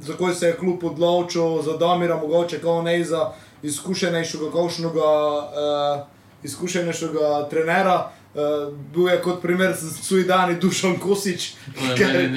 [0.01, 3.31] za koj se je klub odločil, za Damira, mogoče kao ne za
[3.63, 5.09] izkušenejšega, kakšnega
[5.53, 6.03] eh,
[6.43, 8.11] izkušenejšega trenera.
[8.35, 8.41] Uh,
[8.93, 11.53] bil je kot primer Suidani Dušan Kosič,
[11.87, 12.27] je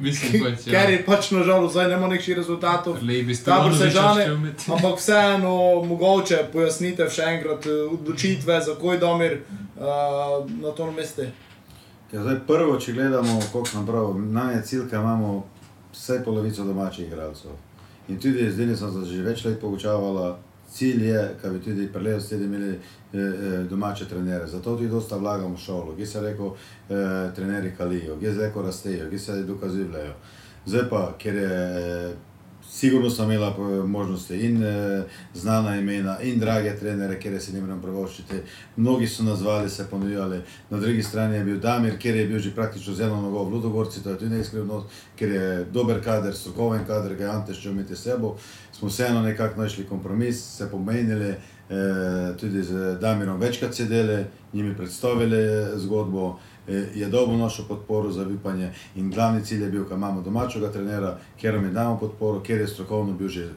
[0.00, 0.72] mislim, pač, ja.
[0.72, 2.96] ker je pač nažalost zdaj nema nekih rezultatov.
[3.44, 4.66] Tabor se žane, imeti.
[4.74, 11.30] ampak vseeno mogoče pojasnite še enkrat odločitve, zakaj Domir uh, na to mestu.
[12.12, 15.44] Ja, zdaj, prvo, če gledamo, koliko nam pravi, nam je cilj, da imamo
[15.92, 17.50] vsaj polovico domačih igralcev.
[18.08, 20.38] In tudi zdaj sem se že več let poučavala,
[20.72, 22.80] cilj je, da bi tudi prelev stedi imeli eh,
[23.14, 24.46] eh, domače trenere.
[24.46, 28.62] Zato tudi dosta vlagamo v šolo, ki se reko eh, trenerji kalijo, ki se reko
[28.62, 30.14] rastejo, ki se dokazujejo.
[30.66, 32.14] Zdaj pa, ker je eh,
[32.70, 35.02] sigurno sem imela eh, možnosti in eh,
[35.34, 38.34] znana imena in drage trenere, kjer se ne morem pravoščiti.
[38.76, 40.40] Mnogi so nazvali, se ponujali.
[40.70, 43.52] Na drugi strani je bil Damir, kjer je bil že praktično z eno nogo v
[43.54, 47.70] Ludogorci, to je tudi neiskrivnost, ker je dober kader, strokoven kader, ga je Ante še
[47.70, 48.36] imeti s sebo.
[48.72, 51.34] Smo vseeno nekako našli kompromis, se pomenili,
[51.70, 55.42] eh, tudi z Damirom večkrat sedeli, njimi predstavili
[55.76, 56.38] zgodbo.
[56.68, 60.72] Eh, Je dobil našo podporo za vipanje in glavni cilj je bil, da imamo domačega
[60.72, 63.50] trenera, kjer mi damo podporo, ker je strokovno bil že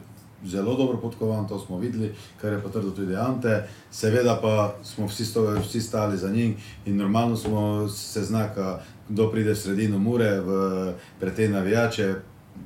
[0.44, 3.68] zelo dobro podkovan, to smo videli, kar je potrdil tudi Ante.
[3.90, 9.30] Seveda pa smo vsi, sto, vsi stali za njim in normalno smo se znaka, kdo
[9.30, 12.14] pride v sredino mure, v, pred te navijače,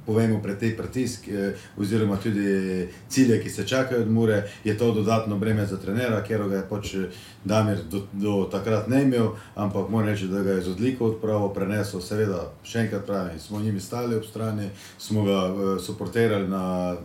[0.06, 4.92] povemo pred te pritisk, eh, oziroma tudi cilje, ki se čakajo od Mure, je to
[4.92, 7.08] dodatno breme za trenera, ker ga je pač eh,
[7.44, 11.52] Damir do, do takrat ne imel, ampak moram reči, da ga je z odliko odpravo
[11.54, 12.00] prenesel.
[12.00, 16.96] Seveda, še enkrat pravim, smo njimi stali ob strani, smo ga uh, suportirali na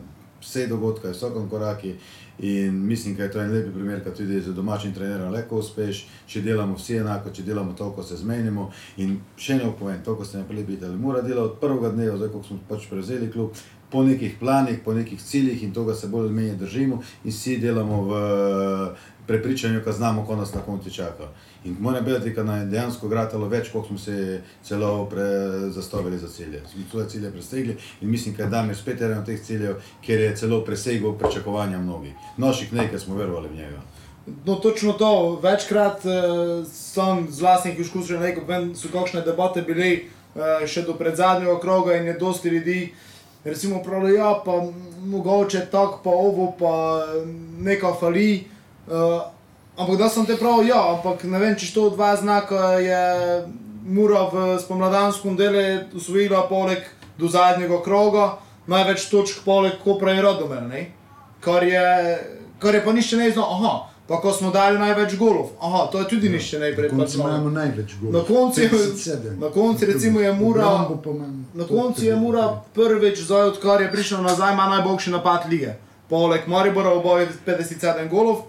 [0.41, 1.93] vse dogodke, v vsakem koraku.
[2.39, 6.06] In mislim, da je to en lep primer, da tudi z domačim trenerom lahko uspeš,
[6.28, 8.72] če delamo vsi enako, če delamo to, ko se zmenimo.
[8.98, 12.17] In še ne povem, to, ko ste me prej pitali, mora delati od prvega dneva,
[12.17, 13.54] zdaj ko smo pač prevzeli klub,
[13.93, 17.60] po nekih planih, po nekih ciljih in tega se bolj ali manj držimo in vsi
[17.62, 18.22] delamo v
[19.28, 21.28] prepričanju, da znamo, ko nas na koncu čaka.
[21.66, 25.10] In moram vedeti, da nam je dejansko gratalo več, kot smo se celo
[25.70, 26.62] zastavili za cilje.
[26.72, 30.20] Smo svoje cilje presegli in mislim, da je Damir spet eden od teh ciljev, ker
[30.20, 32.14] je celo presegel pričakovanja mnogih.
[32.38, 33.82] Naših nekaj smo verovali v njega.
[34.46, 35.40] No, točno to.
[35.44, 40.96] Večkrat uh, sem z vlastnih izkušenj rekel, da so kakšne debate bile uh, še do
[40.96, 42.94] predzadnjega kroga in je dosti ljudi.
[43.44, 44.64] Recimo, pravijo, ja, pa
[45.06, 47.04] mogoče tako, pa ovo, pa
[47.60, 48.53] nekaj fali.
[48.88, 49.22] Uh,
[49.78, 53.04] ampak da sem te prav, ja, ampak ne vem, če to dva znaka je
[53.86, 56.84] Mura v spomladanskem delu usvojila poleg
[57.17, 60.91] do zadnjega kroga, največ točk poleg Kopra in Rodomel, ne?
[61.39, 61.84] Kar je,
[62.60, 63.74] kar je pa nišče ne znal, aha,
[64.08, 67.19] pa ko smo dali največ golov, aha, to je tudi nišče ne Na pred koncu
[67.19, 68.13] imamo največ golov.
[68.13, 69.39] Na koncu je- 57.
[69.39, 70.63] na koncu recimo je Mura-
[71.04, 71.12] pa
[71.54, 75.74] Na koncu je Mura prvič, zdaj odkar je prišel nazaj, ima najboljši napad lige.
[76.10, 78.43] Poleg Maribora oboje 57 golov,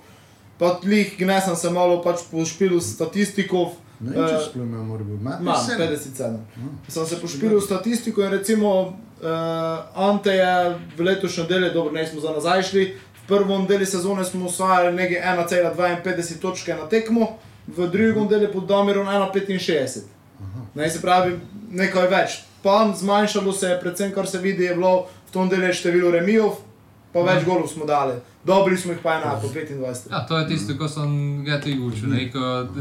[0.59, 3.75] pa tlih gnesem se malo pač po špilu statistikov.
[4.01, 5.17] Ne če eh, sploh imamo morbo.
[5.17, 6.39] Imam 57.
[6.89, 8.75] Sem se pošpilil v statistiko in recimo
[9.25, 10.55] uh, Ante je
[10.97, 14.93] v letošnjem delu, dobro, ne smo za nazaj šli, v prvom delu sezone smo osvajali
[14.97, 20.11] nekaj 1,52 točke na tekmo, v drugem delu pod Domirom 1,65.
[20.75, 21.39] Ne, se pravi,
[21.71, 22.43] nekaj več.
[22.63, 26.59] Pa zmanjšalo se je, predvsem kar se vidi, je bilo v tom delu število remijev,
[27.13, 28.19] pa več golov smo dali.
[28.47, 30.11] Dobili smo jih pa enako, 25.
[30.11, 32.09] Ja, to je tisto, ko sem ga tudi učil.
[32.09, 32.33] Ne?
[32.33, 32.41] Ko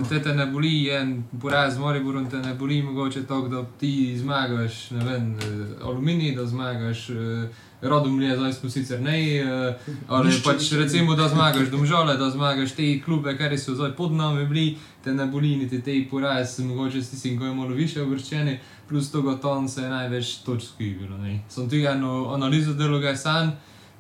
[0.10, 4.18] te, te ne boli en poraz z Moriborom, te ne boli mogoče to, da ti
[4.18, 7.10] zmagaš, ne vem, eh, aluminij, da zmagaš.
[7.10, 7.48] eh,
[7.84, 9.76] Rodom je zdaj smo sicer ne, eh,
[10.08, 14.46] ali pač recimo, da zmagaš domžale, da zmagaš te klube, kar so zdaj pod nami
[14.46, 18.60] bili, te ne boli niti te poraz, mogoče s tistim, ko je malo više uvrščeni,
[18.90, 21.18] plus to goton se je največ točk bilo.
[21.18, 21.44] ne.
[21.50, 23.52] Sem tudi eno analizo delal ga sam,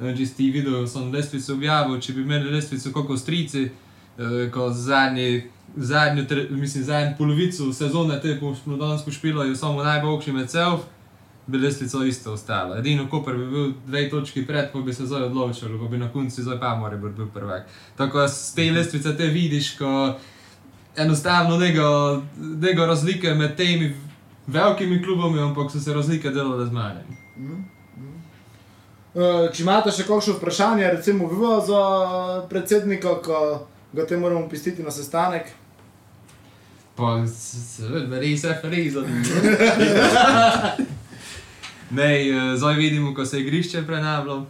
[0.03, 3.63] Če si videl, sem lestvico objavil, če bi imeli lestvico kot strici,
[4.17, 5.27] eh, ko zadnjo,
[6.49, 10.77] mislim, zadnjo polovico sezone te po Splodansko špilo je samo najboljši med cel,
[11.47, 12.77] bi lestvico isto ostalo.
[12.77, 16.11] Edino Koper bi bil dve točki pred, pa bi se zdaj odločil, pa bi na
[16.11, 17.67] koncu zdaj pa more bil prvak.
[17.97, 20.19] Tako da z te lestvice te vidiš, ko
[20.95, 23.95] enostavno nego razlike med temi
[24.47, 27.17] velikimi klubami, ampak so se razlike delale z manjimi.
[27.37, 27.72] Uh,
[29.13, 31.81] če imate še kakšno vprašanje, recimo vi za
[32.49, 35.53] predsednika, ko ga te moramo pustiti na sestanek.
[36.97, 39.03] Pa seveda, res je, res je.
[41.93, 44.45] Ne, eh, zdaj vidimo, ko se je igrišče prenavljalo.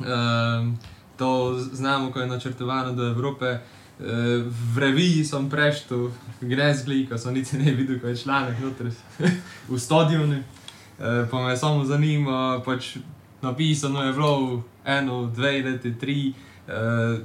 [0.00, 0.78] Um,
[1.16, 3.58] to znamo, ko je načrtovano do Evrope.
[3.98, 4.06] Uh,
[4.74, 8.92] v reviji sem preštel, gnezgli, ko sem niti ne videl, ko je članek noter
[9.68, 10.42] v stadionu.
[11.30, 12.96] Pa me samo zanima, pač
[13.42, 16.32] napisano je bilo eno, dve leti, tri.
[16.68, 17.20] Uh,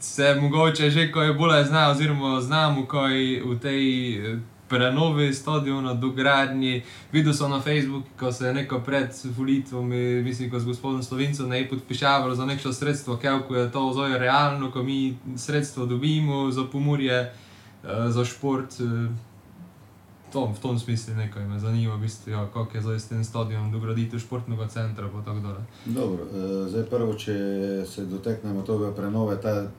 [0.00, 5.34] se mogoče že, ko je bolje znal, oziroma znamo, ko je v tej eh, prenovi
[5.34, 6.82] stadiona, dogradnji.
[7.12, 11.48] Videl sem na Facebooku, ko se je neko pred volitvami, mislim, ko z gospodom Slovencem
[11.48, 16.50] ne je podpišavalo za neko sredstvo, kako je to zdaj realno, ko mi sredstvo dobimo
[16.50, 17.30] za pomorje, eh,
[18.08, 18.74] za šport.
[20.36, 23.24] Tom, v tom smislu nekaj me zanima, v bistvu, ja, kako je zdaj s tem
[23.24, 25.62] stadionom dograditev športnega centra pa tako dalje.
[25.86, 27.36] Dobro, eh, zdaj prvo, če
[27.88, 29.70] se dotaknemo tega prenove, ta eh,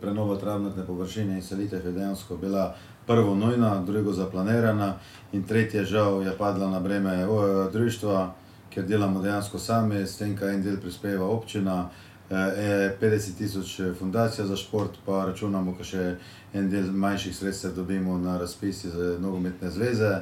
[0.00, 2.74] prenova travnatne površine in selitev je dejansko bila
[3.06, 4.98] prvo nujna, drugo zaplanirana
[5.32, 7.26] in tretje žal je padla na breme eh,
[7.72, 8.34] društva,
[8.68, 11.88] ker delamo dejansko sami, s tem, kaj en del prispeva občina,
[12.30, 16.16] eh, 50 tisoč fundacija za šport, pa računamo, da še
[16.52, 20.18] en del manjših sredstev dobimo na razpisi za nogometne zveze,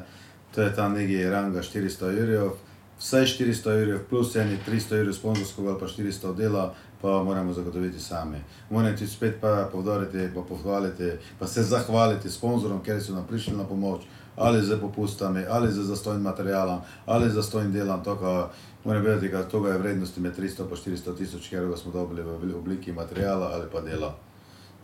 [0.55, 2.51] to je tam nekaj ranga 400 jurjev,
[2.99, 8.01] vsaj 400 jurjev plus eni 300 jurjev sponzorskega ali pa 400 dela, pa moramo zagotoviti
[8.01, 8.39] sami.
[8.70, 13.57] Moram ti spet pa povdariti, pa pohvaliti, pa se zahvaliti sponzorom, ker so nam prišli
[13.57, 14.03] na pomoč,
[14.37, 18.05] ali z popustami, ali z zastojnim materialom, ali z zastojnim delom.
[18.05, 18.51] Toka,
[18.85, 22.22] moram vedeti, da toga je vrednosti med 300 in 400 tisoč, ker ga smo dobili
[22.22, 24.30] v obliki materijala ali pa dela.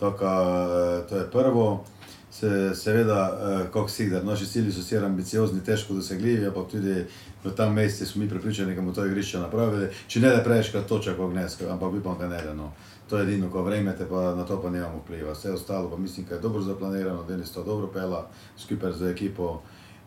[0.01, 1.84] Toka, eh, to je prvo.
[2.30, 7.05] Se, seveda, eh, kot si da, naši cilji so sicer ambiciozni, težko dosegljivi, ampak tudi
[7.44, 9.88] v tem mestu smo mi pripričani, da bomo to igrišče napravili.
[10.09, 12.55] Če ne da prejška točka, kot gnes, ampak upam, da ne da.
[12.55, 12.72] No.
[13.09, 15.32] To je edino, ko vremete, pa na to pa nimamo vpliva.
[15.32, 18.28] Vse ostalo pa mislim, da je dobro zaplanirano, da je to dobro pela,
[18.59, 19.62] skupaj z ekipo.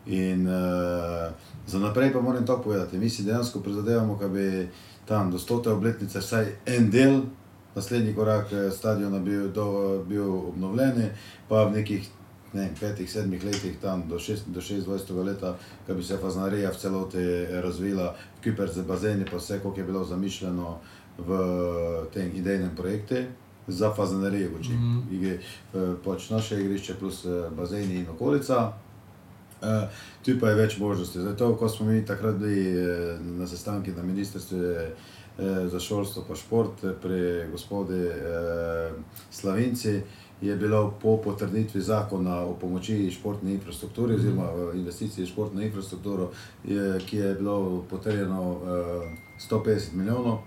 [0.06, 1.32] In uh,
[1.66, 2.98] za naprej pa moram to povedati.
[2.98, 4.68] Mi si dejansko prizadevamo, da bi
[5.04, 5.68] tam do 100.
[5.68, 7.20] obletnice vsaj en del,
[7.74, 11.10] naslednji korak eh, stadiona bil, do, bil obnovljen,
[11.48, 12.08] pa v nekih
[12.52, 15.24] ne, petih, sedmih letih, tam do 26.
[15.24, 15.56] leta,
[15.86, 17.26] da bi se faznarija v celoti
[17.62, 20.78] razvila, kiper z bazeni, pa vse, kot je bilo zamišljeno
[21.18, 21.38] v
[22.14, 23.24] tem idejnem projektu.
[23.66, 25.96] Za faznarije, če mm -hmm.
[26.04, 28.72] pač naše igrišče, plus bazeni in okolica.
[29.62, 29.88] Uh,
[30.24, 31.20] tu pa je več možnosti.
[31.20, 32.74] Zato, ko smo mi takrat bili
[33.20, 34.58] na sestanki na ministrstvu
[35.68, 38.12] za šolstvo in šport pri gospodi uh,
[39.30, 40.00] Slavinci,
[40.40, 44.18] je bilo po potrditvi zakona o pomoči športni infrastrukturi, -hmm.
[44.18, 46.30] oziroma investiciji v športno infrastrukturo,
[47.06, 48.58] ki je bilo potrjeno uh,
[49.50, 50.38] 150 milijonov,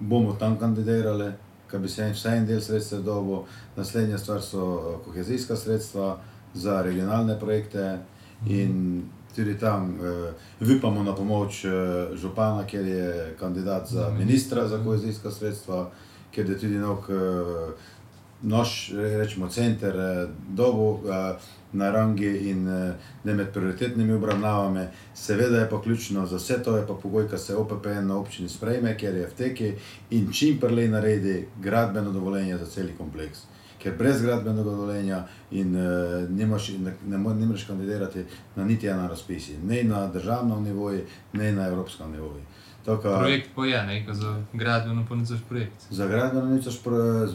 [0.00, 1.32] bomo tam kandidirali,
[1.72, 3.38] da bi se vsaj en del sredstev dobil.
[3.76, 6.18] Naslednja stvar so kohezijska sredstva
[6.54, 8.60] za regionalne projekte mm -hmm.
[8.60, 9.02] in
[9.36, 11.72] tudi tam uh, vipamo na pomoč uh,
[12.16, 14.18] župana, ker je kandidat za mhm.
[14.18, 15.90] ministra za kohezijska sredstva,
[16.32, 17.08] ker je tudi nok.
[17.08, 17.94] Uh,
[18.42, 21.36] naš, rečemo, center eh, dobu eh,
[21.72, 24.86] na rangi in eh, ne med prioritetnimi obravnavami.
[25.14, 28.48] Seveda je pa ključno za vse to, je pa pogoj, da se OPPN na občini
[28.48, 29.72] sprejme, ker je v teki
[30.10, 33.38] in čim prelej naredi gradbeno dovoljenje za celi kompleks.
[33.82, 38.24] Ker brez gradbenega dovoljenja in uh, nimaš, ne, ne, ne moreš kandidirati
[38.56, 42.42] na niti ena razpisi, ne na državnem nivoju, ne na evropskem nivoju.
[42.84, 45.90] Toka, projekt poje, ne, za gradbeno nič projekt.
[45.90, 47.34] Za gradbeno nič projekt.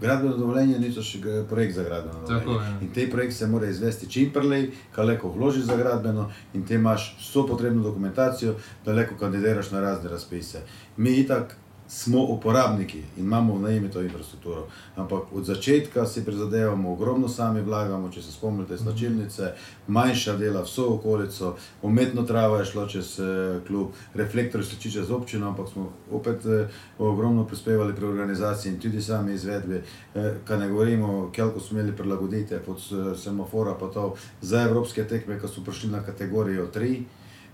[0.00, 1.18] Gradbeno dovoljenje ni še
[1.50, 2.20] projekt za gradbeno.
[2.30, 2.66] Ja.
[2.82, 7.16] In te projekte se mora izvesti čim prej, kaleko vloži za gradbeno in te imaš
[7.18, 10.62] vso potrebno dokumentacijo, da lahko kandidiraš na razne razpise.
[10.96, 11.56] Mi itak
[11.88, 14.66] smo uporabniki in imamo v najemi to infrastrukturo.
[14.96, 19.52] Ampak od začetka si prizadevamo, ogromno sami vlagamo, če se spomnite, značilnice,
[19.88, 25.10] manjša dela, vso okolico, umetno trava je šlo čez eh, klub, reflektor se čiče z
[25.10, 26.68] občino, ampak smo opet eh,
[26.98, 29.82] ogromno prispevali pri organizaciji in tudi sami izvedbi.
[30.14, 35.04] Eh, kaj ne govorimo, koliko smo imeli prilagoditev od eh, semafora pa to za evropske
[35.04, 37.02] tekme, ko so prišli na kategorijo 3.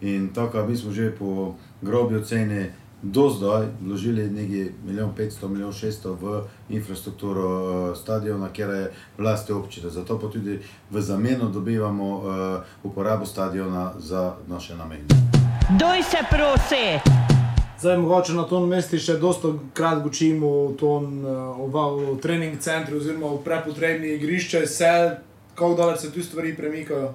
[0.00, 2.70] In tako, mi smo že po grobi oceni
[3.04, 7.48] do zdaj vložili nekaj milijon 500, milijon 600 v infrastrukturo
[7.90, 9.90] uh, stadiona, kjer je vlasti občine.
[9.90, 10.58] Zato pa tudi
[10.90, 12.24] v zameno dobivamo uh,
[12.82, 15.04] uporabo stadiona za naše namene.
[15.78, 17.14] Doj se prosi!
[17.80, 21.82] Zdaj, mogoče na tom mestu še dosta krat učimo v,
[22.14, 24.92] v trening centru, oziroma v prepotrebni igrišče, vse,
[25.54, 27.12] kako daleč se tu stvari premikajo.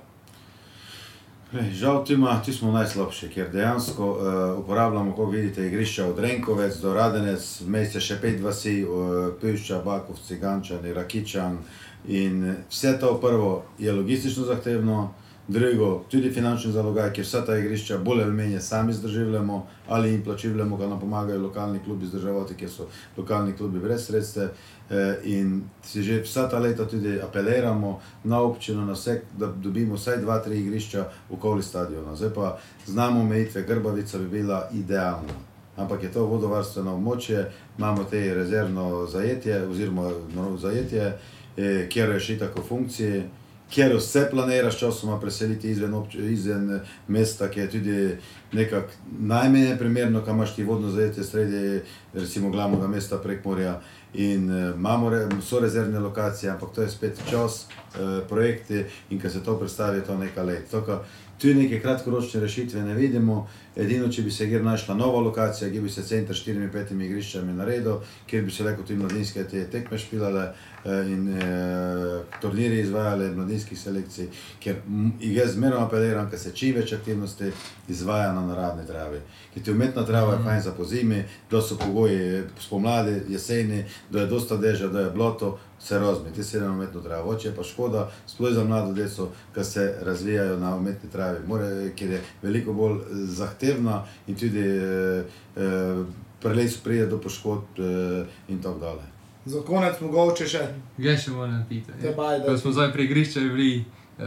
[1.54, 6.94] Žal, tima, ti smo najslabši, ker dejansko uh, uporabljamo, kot vidite, igrišča od Renkovec do
[6.94, 11.58] Radenec, vmes je še pet vasi, uh, Pivšča, Bakovci, Gančani, Rakičan.
[12.06, 15.10] In vse to prvo je logistično zahtevno,
[15.50, 20.24] drugo tudi finančni zalogaj, ker vsa ta igrišča bolj ali manj sami zdržujemo ali jim
[20.24, 22.86] plačujemo, da nam pomagajo lokalni klubi zdržavati, ker so
[23.18, 24.50] lokalni klubi brez sredstev.
[24.90, 29.96] Eh, in si že vsa ta leta tudi apeliramo na občino, na vse, da dobimo
[29.96, 32.16] vsaj dva, tri igrišča okoli stadiona.
[32.16, 35.34] Zdaj pa znamo omejitve, Grbavica bi bila idealna.
[35.78, 40.12] Ampak je to vodovarstveno območje, imamo te rezervno zajetje, oziroma
[40.58, 41.18] zajetje,
[41.58, 43.30] eh, kjer je še tako funkcije
[43.70, 48.18] kjer vse planiraš časoma preseliti izven, izven eh, mesta, ki je tudi
[48.52, 48.88] nekako
[49.20, 51.82] najmanj primerno, kam imaš ti vodno zajetje sredi,
[52.14, 53.82] recimo glavnega mesta prek morja.
[54.14, 59.22] In uh, imamo re, so rezervne lokacije, ampak to je spet čas, uh, projekti in
[59.22, 60.72] ko se to predstavi, to nekaj let.
[60.72, 61.04] Toka,
[61.40, 65.84] Tu neke kratkoročne rešitve ne vidimo, edino če bi se kjer našla nova lokacija, kjer
[65.84, 69.98] bi se center s 4-5 igriščami naredil, kjer bi se lahko tudi mladinske te tekme
[69.98, 74.28] špilale eh, in eh, turniri izvajale mladinskih selekcij,
[74.60, 74.76] ker
[75.20, 77.52] jaz zmerno apeliram, da se čim več aktivnosti
[77.90, 79.20] izvaja na naravni travi.
[79.54, 84.32] Ker ti umetna trava je fajn za pozimi, da so pogoji spomladi, jeseni, da je
[84.32, 87.32] dosta dežja, da je bloto, se razmi, ti se na umetno travo.
[87.32, 91.92] Oče je pa škoda, sploh za mlado deco, ki se razvijajo na umetni travi, More,
[91.96, 95.24] ker je veliko bolj eh, zahtevna in tudi eh,
[95.56, 96.04] eh,
[96.42, 99.19] prelez prije do poškodb eh, in tako dalje.
[99.50, 100.60] Za konec mogoče še.
[100.98, 102.02] Ga še moram pitati.
[102.02, 103.86] Te baj, da- Ko smo zdaj pri igrišču bili,
[104.20, 104.26] uh,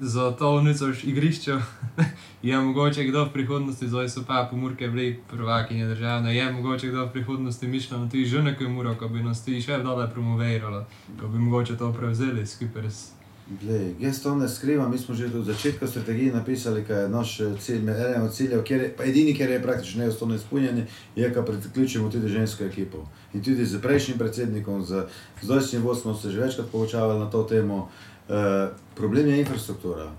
[0.00, 1.56] za to unicoš igrišče,
[2.42, 7.04] je mogoče kdo v prihodnosti, zdaj so pa pomurke bili prvakinje državne, je mogoče kdo
[7.04, 10.06] v prihodnosti mišljal na tudi žene, ki je muro, ko bi nas tudi še dole
[10.06, 10.84] promoviralo,
[11.20, 13.10] ko bi mogoče to prevzeli skupaj s
[13.44, 17.40] Glej, jaz to ne skrivam, mi smo že od začetka strategije napisali, da je naš
[17.40, 20.86] eh, cilj, eden od ciljev, kjer je, edini, ker je praktično neustavno izpolnjen,
[21.16, 23.04] je, da priključimo tudi žensko ekipo.
[23.34, 25.04] In tudi z prejšnjim predsednikom, z
[25.42, 27.88] zdajšnjim vodstvom se že večkrat poučavali na to temo.
[28.28, 30.12] E, problem je infrastruktura.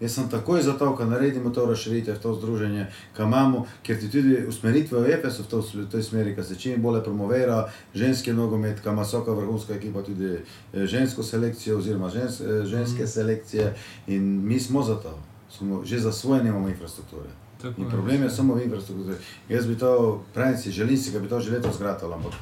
[0.00, 2.86] Jaz sem takoj za to, da naredimo to razširitev, to združenje,
[3.16, 6.54] ki imamo, ker ti tudi usmeritve v EPS-u v to- v tej smeri, da se
[6.54, 10.38] čim bolje promovira ženski nogomet, ki ima vsaka vrhunska ekipa tudi
[10.72, 13.74] eh, žensko selekcijo oziroma žens, eh, ženske selekcije
[14.06, 15.18] in mi smo za to.
[15.50, 17.28] Smo, že za svoje nimamo infrastrukture.
[17.62, 19.16] Tako In problem je samo v infrastrukturi.
[19.48, 22.32] Jaz bi to, pravim si, želim si, da bi to že letos zgradili, ampak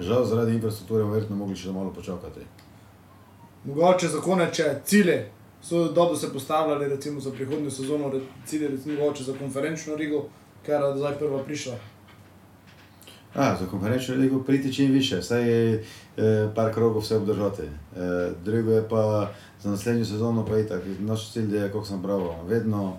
[0.00, 2.40] žal zaradi infrastrukture bomo verjetno mogli še malo počakati.
[3.64, 5.30] Mogoče za konec še cilje.
[5.62, 8.12] So dobro se postavljali recimo za prihodnjo sezono,
[8.46, 10.24] cilje recimo mogoče za konferenčno ligo,
[10.66, 11.74] ker je zdaj prva prišla.
[13.34, 15.84] A, za konferenčno ligo priti čim više, vsaj je
[16.16, 17.62] eh, par krogov vse obdržati.
[17.62, 19.30] Eh, drugo je pa
[19.62, 20.82] za naslednjo sezono pa itak.
[20.98, 22.98] Naš cilj je, kot sem pravil, vedno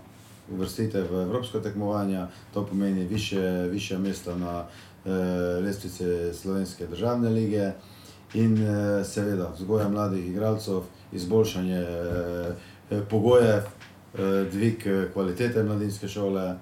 [0.51, 4.65] uvrstite v evropsko tekmovanja, to pomeni više, više mesta na
[5.05, 5.09] eh,
[5.61, 6.03] lestvici
[6.33, 7.71] slovenske državne lige
[8.33, 10.81] in eh, seveda vzgoja mladih igralcev,
[11.11, 12.55] izboljšanje eh,
[12.91, 16.55] eh, pogojev, eh, dvig eh, kvalitete mladinske šole.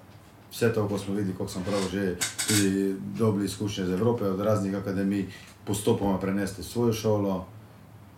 [0.51, 2.15] Vse to, ko smo videli, kako sem prav že
[2.47, 5.25] tudi dobili izkušnje iz Evrope, od raznih akademij,
[5.65, 7.45] postopoma prenesli v svojo šolo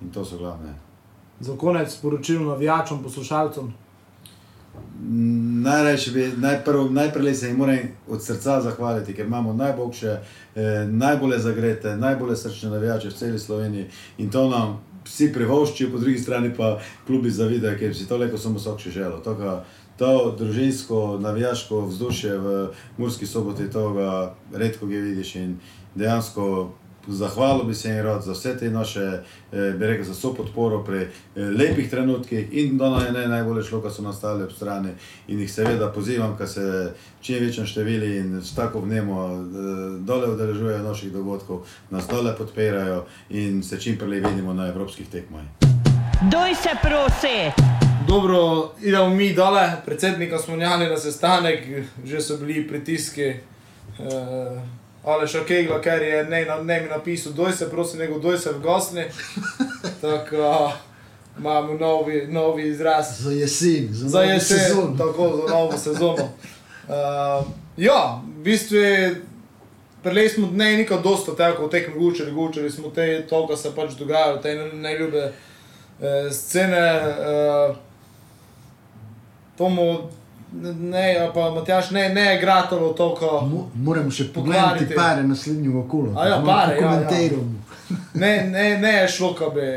[0.02, 0.74] in to so glavne.
[1.40, 3.74] Za konec sporočilo navijačem, poslušalcem.
[5.64, 7.78] Najrajši bi, najprv, najprej se jim moram
[8.10, 10.18] od srca zahvaliti, ker imamo najboljše,
[10.56, 13.86] eh, najbolje zagrete, najbolje srčne navijače v celi Sloveniji
[14.18, 16.78] in to nam vsi privoščijo, po drugi strani pa
[17.08, 19.22] klubi zavidajo, ker si to lepo samo sok še želel.
[19.24, 19.62] Toga,
[19.98, 22.58] to družinsko, navijaško vzdušje v
[22.98, 24.12] Murski soboti, to ga
[24.54, 25.56] redko vidiš in
[25.96, 26.70] dejansko
[27.08, 29.00] Zahvalil bi se jim rad za vse te naše,
[29.54, 33.64] eh, bi rekel, za vso podporo pri eh, lepih trenutkih in da naj ne najbolje
[33.64, 34.90] šlo, ko so nastale ob strani.
[35.28, 40.32] In jih seveda pozivam, da se čim večjem številu in s tako vnemo eh, dole
[40.32, 45.44] udeležujejo naših dogodkov, nas dole podpirajo in se čim prej vidimo na evropskih tekmah.
[46.32, 47.68] Doj se prosi!
[48.08, 51.60] Dobro, idemo mi dole, predsednika smo njali na sestanek,
[52.06, 53.34] že so bili pritiski.
[54.00, 54.62] Uh,
[55.08, 58.52] Ali še Kegla, ker je ne, ne mi napisal, doj se, prosim, nego doj se
[58.52, 59.06] v gosni.
[60.04, 60.74] Tako
[61.40, 63.06] imamo novi, novi izraz.
[63.20, 64.98] Za jesen, za, jesen, sezono.
[64.98, 66.24] tako za novo sezono.
[66.88, 67.46] Uh,
[67.78, 69.22] ja, v bistvu je,
[70.04, 73.94] prelej smo ne neko dosta tako, tekmo gučali, gučali smo te, to, kar se pač
[74.00, 76.86] dogaja, te najljube uh, scene.
[77.06, 77.76] Uh,
[79.58, 80.10] tomu,
[80.74, 83.26] ne, pa Matjaš, ne, ne gratalo toliko.
[83.44, 86.14] Mo- Moramo še pogledati pare naslednjega kola.
[86.16, 86.82] A ja, pare, ja, ja.
[86.82, 87.54] pokomentiramo.
[88.16, 89.68] Ne, ne, ne je šlo, da bi.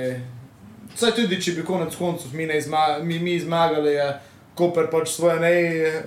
[0.96, 4.10] Saj tudi, če bi konec koncev mi, ne zma, mi, mi zmagali, je
[4.52, 5.50] Koper pač svoje ne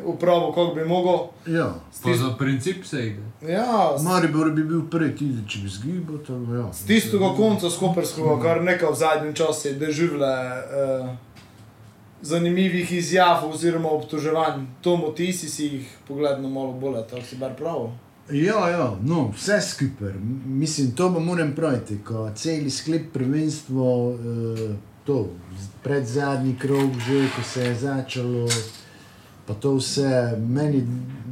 [0.05, 1.19] upravo, kako bi mogel.
[1.47, 1.69] Ja.
[2.03, 3.23] Pa za princip se ide.
[3.43, 6.19] Ja, s- Maribor bi bil prvi, tudi če bi zgibal.
[6.53, 6.67] Ja.
[6.73, 11.09] z tistega konca skoperskega, kar nekaj v zadnjem času je doživele uh,
[12.23, 14.65] zanimivih izjav oziroma obtoževanj.
[14.81, 17.91] Tomo, ti si jih pogledal malo bolj, tako si bar prav.
[18.31, 20.13] Ja, ja, no, vse skupaj.
[20.45, 25.29] Mislim, to bo moram praviti, ko celi sklep prvenstvo, eh, to
[25.83, 28.47] pred zadnji krog, že ko se je začelo,
[29.47, 30.87] pa to vse, meni,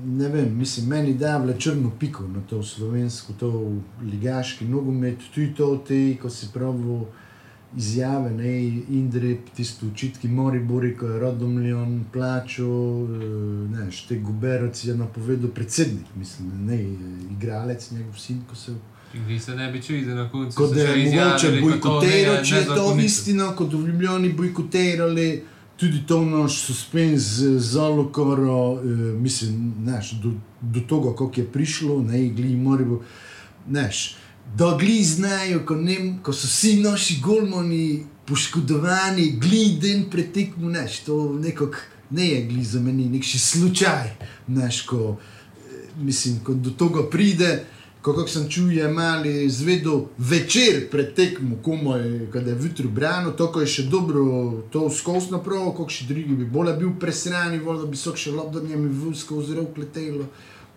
[0.05, 3.71] ne vem, mislim, meni davlja črno piko na to slovensko, to
[4.11, 6.99] ligaški nogomet, tudi to, te, ko si pravi
[7.77, 13.25] izjave, ne, Indrep, tisti očitki Moribori, ko je Rodomljan plačal, eh,
[13.71, 16.83] ne, šte Guberac je napovedal predsednik, mislim, ne,
[17.31, 18.75] igralec, njegov sin, ko se
[19.13, 21.71] In vi se ne bi čuli, da na koncu Kot da še je mogoče izjavili,
[21.71, 25.43] kako to bojkotiral, je če je to istina, kot da bi Ljubljani bojkotirali.
[25.81, 27.21] tudi to naš suspens
[27.57, 28.81] zelo koro, uh,
[29.17, 32.99] mislim, neš, do, do tega, kako je prišlo, ne, gli moramo,
[33.67, 34.15] neš,
[34.57, 40.99] da gli znajo, ko, ne, ko so vsi naši golmoni poškodovani, gli den pretekmo, neš,
[41.07, 41.77] to nekako
[42.11, 44.09] ne je gli za meni, nek še slučaj,
[44.47, 47.51] neš, ko, eh, mislim, ko do tega pride,
[48.01, 53.51] kako sem čutil, je mali zvedel večer pred tekmo, komaj, kad je jutro brano, to,
[53.61, 54.23] je še dobro,
[54.71, 58.75] to skozi napravo, kako še drugi bi bolje bil presrani, volil bi so še lobdanje
[58.75, 60.27] mi v skozi rok letelo,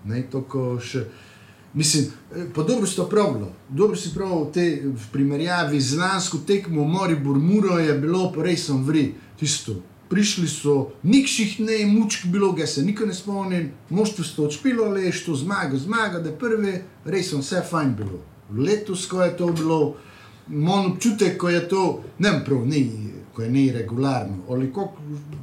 [0.04, 1.06] ne, to, ko še,
[1.74, 2.04] mislim,
[2.36, 7.38] eh, dobro si to pravilo, dobro si pravil te v primerjavi z lansko tekmo Moribor
[7.38, 9.74] Muro je bilo pa res sem vri, tisto,
[10.08, 15.12] prišli so, nikših ne, mučk bilo, ga se nikoli ne spomnim, moštvo sto odšpilo, le
[15.12, 18.20] što zmaga, zmaga, da je prvi, res sem vse fajn bilo.
[18.54, 19.96] Letos, ko je to bilo,
[20.48, 22.84] imam občutek, ko je to, ne vem prav, ni,
[23.34, 24.92] ko je neregularno, ali kako,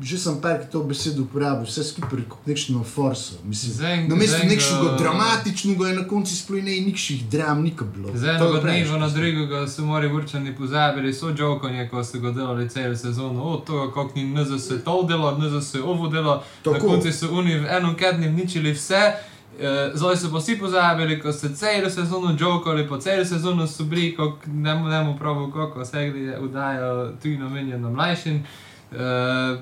[0.02, 4.46] že sem park to besedo uporabil, vse skupaj kot nekšno forso, mislim, Zdaj- na ga-
[4.46, 8.10] nekšnega dramatičnega je na koncu sploh ne, nikših dram nikoli bilo.
[8.14, 12.32] Z To enega dneva na drugega so mori vrčani pozabili, so džokanje, ko so ga
[12.32, 16.88] delali celo sezono, od tega, kako ni NZS to delo, NZS ovo delo, na Tako.
[16.88, 19.31] koncu so oni v enem kedni uničili vse.
[19.62, 23.84] Eh, Zdaj so pa vsi pozabili, ko so celo sezono džokali, po celo sezono so
[23.84, 28.44] bili, kot ne moremo pravi, kako se gre, vdajo tudi namenjeno mlajšim.
[28.92, 29.60] Eh,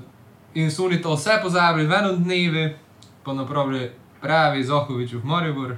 [0.53, 2.69] In so oni to vse pozabili v enem dnevu,
[3.23, 3.91] pa napravili
[4.21, 5.77] pravi Zohovič v Moribor,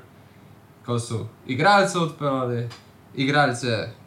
[0.86, 2.70] ko so igralce odpeljali,
[3.16, 4.01] igralce.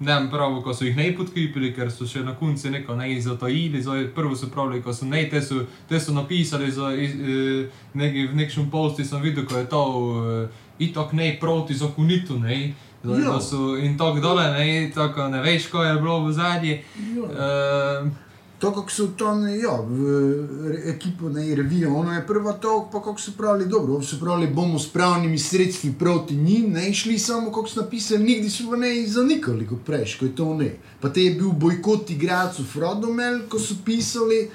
[0.00, 3.80] Ne prav, ko so jih ne podkripili, ker so še na koncu neko ne zatajili.
[3.82, 7.78] Zdaj, prvo so pravili, ko so ne, te so, te so napisali za, iz, eh,
[7.94, 12.74] neki, v nekšnem postu, sem videl, ko je to uh, itok ne proti zakonitu, ne.
[13.04, 16.78] Zdaj, da so in tako dole, ne, tako ne veš, ko je bilo v zadnji.
[17.16, 18.25] Uh,
[18.58, 23.20] To, kako so ne, ja, v ekipo ne revijo, ono je prva to, pa kako
[23.20, 27.68] so pravili, dobro, so pravili, bomo s pravnimi sredstvi proti njim, ne šli samo, kako
[27.68, 30.70] so napisali, nikdi so pa ne zanikali, kot prejš, ko je to ne.
[31.00, 34.48] Pa te je bil bojkot igralcev Frodomel, ko so pisali,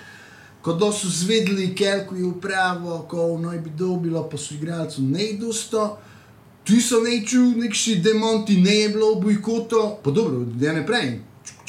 [0.61, 5.97] ko so zvedeli, kelko je upravo, ko naj bi dobilo, pa so igralcev ne dosto.
[6.63, 11.21] Tu so neču, nekši demonti, ne je bilo bojkoto, pa dobro, da ne pravim,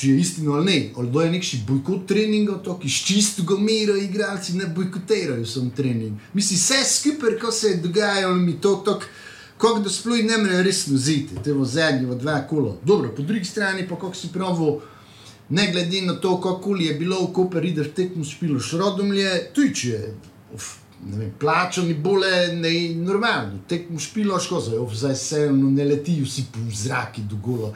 [0.02, 3.94] če je istina ali ne, da je nekši bojkot treningov, to, ki iz čistega mira
[3.98, 6.18] igralci ne bojkotirajo sam trening.
[6.34, 9.06] Mislim, vse skupaj, ko se je dogajalo, mi to tako,
[9.62, 12.74] kako da sploh ne more resno ziti, te v zadnji, v dva kola.
[12.82, 14.80] Dobro, po drugi strani pa kako si pravil,
[15.54, 20.14] ne glede na to, kako je bilo, ko pa rideš tekmo špilo šrodomlje, če je.
[20.54, 26.44] Uf, Ne vem, plačani bole, ne, normalno, tekmo špilo, škoza, zdaj se ne letijo vsi
[26.54, 27.72] po zraki do gola.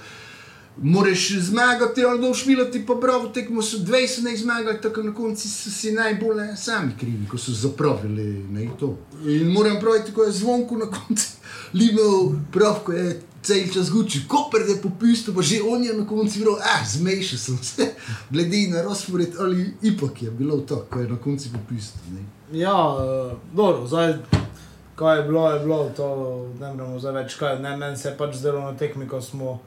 [0.82, 5.48] Moreš zmagati, ali da špilati, pa bravo, tekmo so 20 ne zmagali, tako na koncu
[5.48, 8.98] so si najbolj sami krivi, ko so zapravili ne, to.
[9.24, 11.26] In moram praviti, ko je zvonko na koncu,
[11.78, 16.06] limev prav, ko je cel čas guči, koper je popustil, pa že on je na
[16.06, 17.92] koncu rekel, ah, zmešal sem se,
[18.32, 22.00] glede na razpored, ali ipak je bilo to, ko je na koncu popustil.
[22.12, 22.24] ne.
[22.52, 24.14] Ja, uh, dobro, zdaj,
[24.96, 26.06] kaj je bilo, je bilo, to
[26.60, 27.58] ne moremo zdaj več kaj.
[27.58, 29.58] Ne, meni se je pač zdelo na tekmi, ko smo.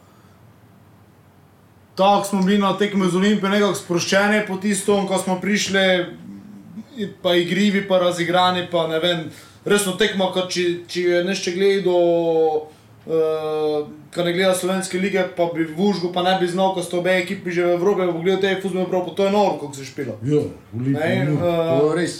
[1.99, 5.81] Tako smo bili na tekmi z Olimpijo, nekako sproščeni po tistem, ko smo prišli,
[7.21, 9.25] pa igrivi, pa razigrani, pa ne vem,
[9.67, 12.69] resno tekmo, kot če, če je nešče gledal.
[13.09, 16.83] Uh, ko ne gleda slovenske lige, pa bi v Užgu, pa ne bi znal, ko
[16.83, 19.73] so obe ekipi že v Evropi, pa gledal te fuzbole, pa to je noro, kako
[19.75, 20.15] se špila.
[20.23, 22.15] Ja, Ne, Olimpija, eh, to je res.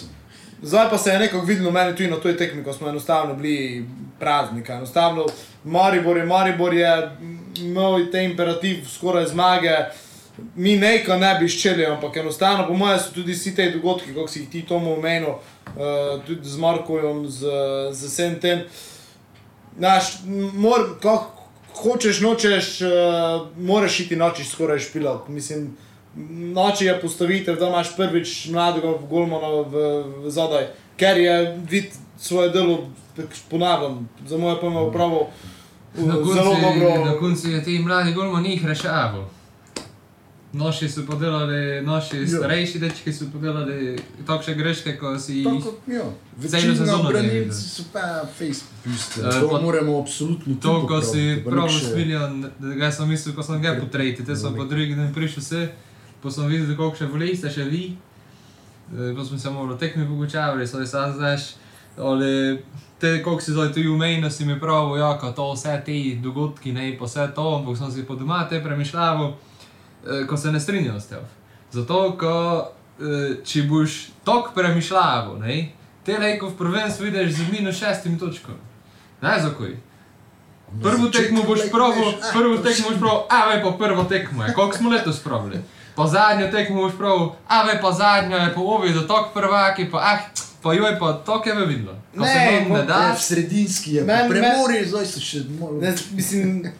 [0.62, 3.86] Zdaj pa se je nekako videlo meni tudi na toj tekmi, ko smo enostavno bili
[4.18, 4.72] prazniki.
[4.72, 5.26] Enostavno
[5.64, 7.10] Maribor je, Maribor je
[7.56, 9.76] imel te imperativ skoraj zmage.
[10.56, 14.30] Mi nekaj ne bi ščeli, ampak enostavno, po mojem, so tudi vsi ti dogodki, kot
[14.30, 17.50] si jih ti tomu omenil, uh, tudi z Markojem, z,
[17.92, 18.62] z vsem tem.
[19.76, 20.22] Naš,
[20.54, 25.32] mor, kako hočeš, nočeš, uh, moraš iti noči skoraj špilati.
[25.32, 25.76] Mislim,
[26.52, 29.74] noči je postavitev, da imaš prvič mladega Golmana v,
[30.18, 31.84] v zadaj, ker je vid
[32.18, 32.88] svoje delo,
[33.48, 35.28] ponavljam, za moje pojme, upravo
[35.96, 36.34] Na koncu,
[37.04, 39.24] na koncu je ti mladi golmo njih rešaval.
[40.52, 42.26] Noši so podelali, naši Ja.
[42.28, 43.96] starejši dečki so podelali
[44.26, 45.62] takšne greške, ko si jih.
[46.40, 47.52] Celo sezono vidi.
[47.52, 49.28] so pa Facebook pustili.
[49.28, 52.74] Eh, To moramo absolutno To, tudi ko si popraviti, pa prav nek še- smiljen, da
[52.76, 55.68] ga sem mislil, ko sem ga potrejti, te so pa drugi dan prišel se,
[56.22, 57.96] pa sem videl, koliko še voli ste še vi.
[58.90, 61.40] Eh, Pa smo se malo tekmi pogučavali, so sam znaš,
[61.98, 62.62] ali
[62.98, 65.92] te, koliko si zdaj tu umejno, si mi pravi, ja, ko to vse te
[66.22, 69.32] dogodki, ne, pa vse to, ampak sem si po doma te premišljal,
[70.06, 71.22] eh, ko se ne strinjam s tem.
[71.72, 72.34] Zato, ko
[73.00, 75.72] eh, če boš tok premišljavo, ne,
[76.04, 78.58] te lejko v prvenstvu vidiš z minus šestimi točkami.
[79.22, 79.76] Ne, zakaj?
[80.82, 84.76] Prvo tekmo boš proval, prvo tekmo boš proval, a vej pa prvo tekmo je, koliko
[84.76, 85.62] smo letos pravili.
[86.00, 89.90] Pa zadnjo tekmo boš proval, a vej pa zadnjo je, pa ovi do tok prvaki,
[89.90, 90.20] pa ah,
[90.62, 91.92] pa joj pa tok je vidno.
[92.10, 95.20] Ko se Ne, vam ne Ja, da, v sredinski je, Men- men- premori, zdaj se
[95.20, 95.78] še malo.
[95.80, 96.72] Ne, mislim,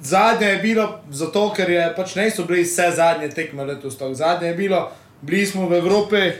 [0.00, 3.98] zadnje je bilo zato, ker je pač ne so bili vse zadnje tekme letos.
[3.98, 4.14] tako.
[4.14, 4.90] Zadnje je bilo,
[5.22, 6.30] bili smo v Evropi.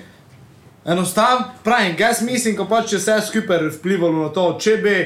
[0.87, 4.97] Enostavno, pravim, jaz mislim, ko pač je vse skupaj vplivalo na to, če bi,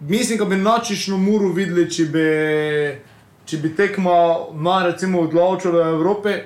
[0.00, 2.26] mislim, da bi nočično muru videli, če bi,
[3.48, 4.14] če bi tekmo,
[4.52, 6.36] no, recimo, odločilo v Evropi.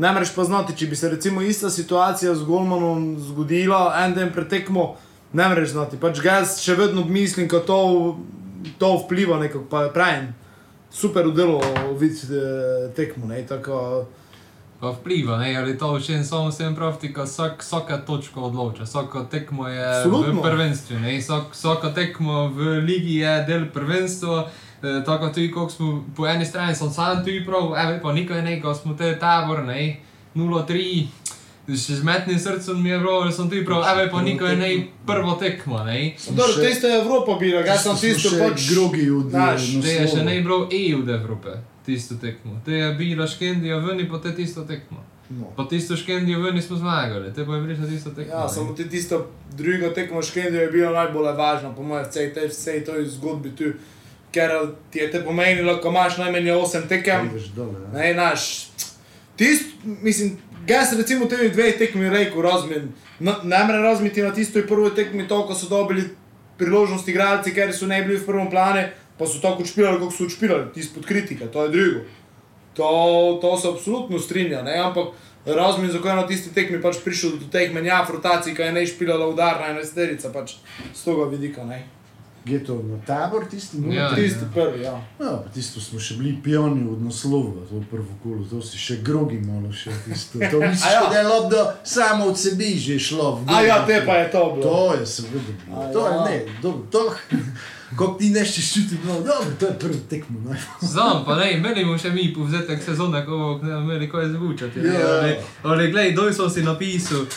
[0.00, 4.32] Ne moreš pa znati, če bi se recimo ista situacija z Golmanom zgodila en dan
[4.32, 4.94] pred tekmo,
[5.32, 6.00] ne moreš znati.
[6.00, 7.80] Pač jaz še vedno mislim, da to,
[8.78, 10.30] to vpliva nekako, pa pravim,
[10.90, 11.60] super udelo
[11.98, 14.06] videti eh, tekmo, ne, tako.
[14.80, 18.88] pa vpliva, ne, ali to še en samo sem pravti, ko vsak, vsaka točka odloča,
[18.88, 20.40] vsako tekmo je Absolutno.
[20.40, 24.48] v prvenstvu, ne, vsak, vsako tekmo v ligi je del prvenstva.
[24.82, 28.42] Eh, tako tudi, ko smo po eni strani, sem sam tudi prav, evo, pa nikaj
[28.42, 29.96] ne, ko smo te tabor, ne,
[30.34, 31.06] 0-3,
[31.68, 34.70] še z metnim srcem mi je bilo, da sem tudi prav, evo, pa nikaj ne,
[35.06, 35.98] prvo tekmo, ne.
[36.26, 38.64] Dobro, še- tisto je Evropa bila, jaz sem tisto pač.
[38.64, 38.74] Eh,
[39.76, 41.54] To je še ne bilo EU od Evrope,
[41.84, 42.56] tisto tekmo.
[42.64, 45.04] To je bila Škendija ven, pa te tisto tekmo.
[45.30, 45.46] No.
[45.54, 48.32] Pa tisto Škendijo ven smo zmagali, te pa je bilo tisto tekmo.
[48.32, 48.48] Ja, ne.
[48.48, 52.82] samo ti tisto drugo tekmo škendijo je bilo najbolj važno, po mojem, vsej tej, vsej
[52.82, 53.64] tej zgodbi tu,
[54.32, 54.50] ker
[54.90, 57.66] ti je te pomenilo, ko imaš najmanj 8 tekem, ja.
[57.92, 58.68] ne, naš.
[59.36, 60.36] Tist, mislim,
[60.68, 65.28] jaz recimo te dve tekmi rekel, razmin, no, ne more razmiti na tisto prvo tekmi
[65.28, 66.08] to, ko so dobili
[66.58, 70.24] priložnost igralci, ker so ne bili v prvem plane, pa so tako odšpilali, kot so
[70.28, 72.04] odšpilali, tisto pod kritike, to je drugo.
[72.74, 74.76] To, to se absolutno strinja, ne?
[74.78, 75.16] ampak
[75.46, 78.84] razmin, zakaj je na tisti tekmi pač prišel do teh menjav, rotacij, ki je ne
[78.86, 80.60] špilala udarna enesterica, pač
[80.94, 81.64] z tega vidika.
[81.64, 81.82] Ne?
[82.42, 84.92] Je to na tabor, tisti Ja, tri, Tisti prvi, ja.
[85.18, 88.96] Ja, pa tisto smo še bili pioni od naslova, to prvo kolo, to si še
[88.98, 90.38] grogi malo še tisto.
[90.40, 91.02] To misliš, ja.
[91.06, 93.36] da je lobdo samo od sebi že šlo.
[93.36, 94.62] v A ja, te pa je to bilo.
[94.62, 95.76] To je seveda bilo.
[95.78, 96.24] A To je ja.
[96.24, 97.02] ne, dobro, to,
[97.90, 100.40] kako ti nešče čuti, no, dobro, to je prvo tekmo.
[100.40, 100.56] No.
[100.80, 104.80] Znam, pa ne, imeli bomo še mi povzetek sezone, ko bomo ne imeli kaj zvučati.
[104.80, 105.12] ne, Ja.
[105.14, 107.28] Ali, ali glej, doj sem si napisal.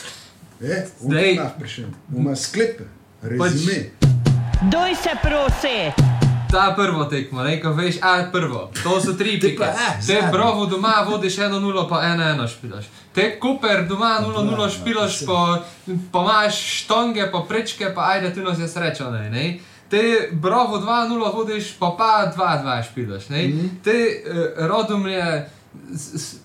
[0.56, 1.92] E, Zdaj- Zdaj, prišel.
[2.10, 2.84] Ima sklepe,
[3.22, 3.90] rezime.
[4.62, 5.92] Doj se prosi.
[6.50, 9.64] Ta prvo tekmo, ko veš, a prvo, to so tri pike.
[9.64, 12.84] eh, Te brovo doma vodiš 1-0, pa 1-1 špilaš.
[13.12, 15.62] Te Koper doma 0-0 špilaš, pa,
[16.12, 19.58] pa imaš štonge, pa prečke, pa ajde, tu nas je sreča, ne, ne.
[19.90, 20.02] Te
[20.32, 23.42] brovo 2-0 vodiš, pa pa 2-2 špilaš, ne.
[23.44, 23.66] Mhm.
[23.84, 24.22] Te
[24.58, 25.63] Rodomlje, s- s-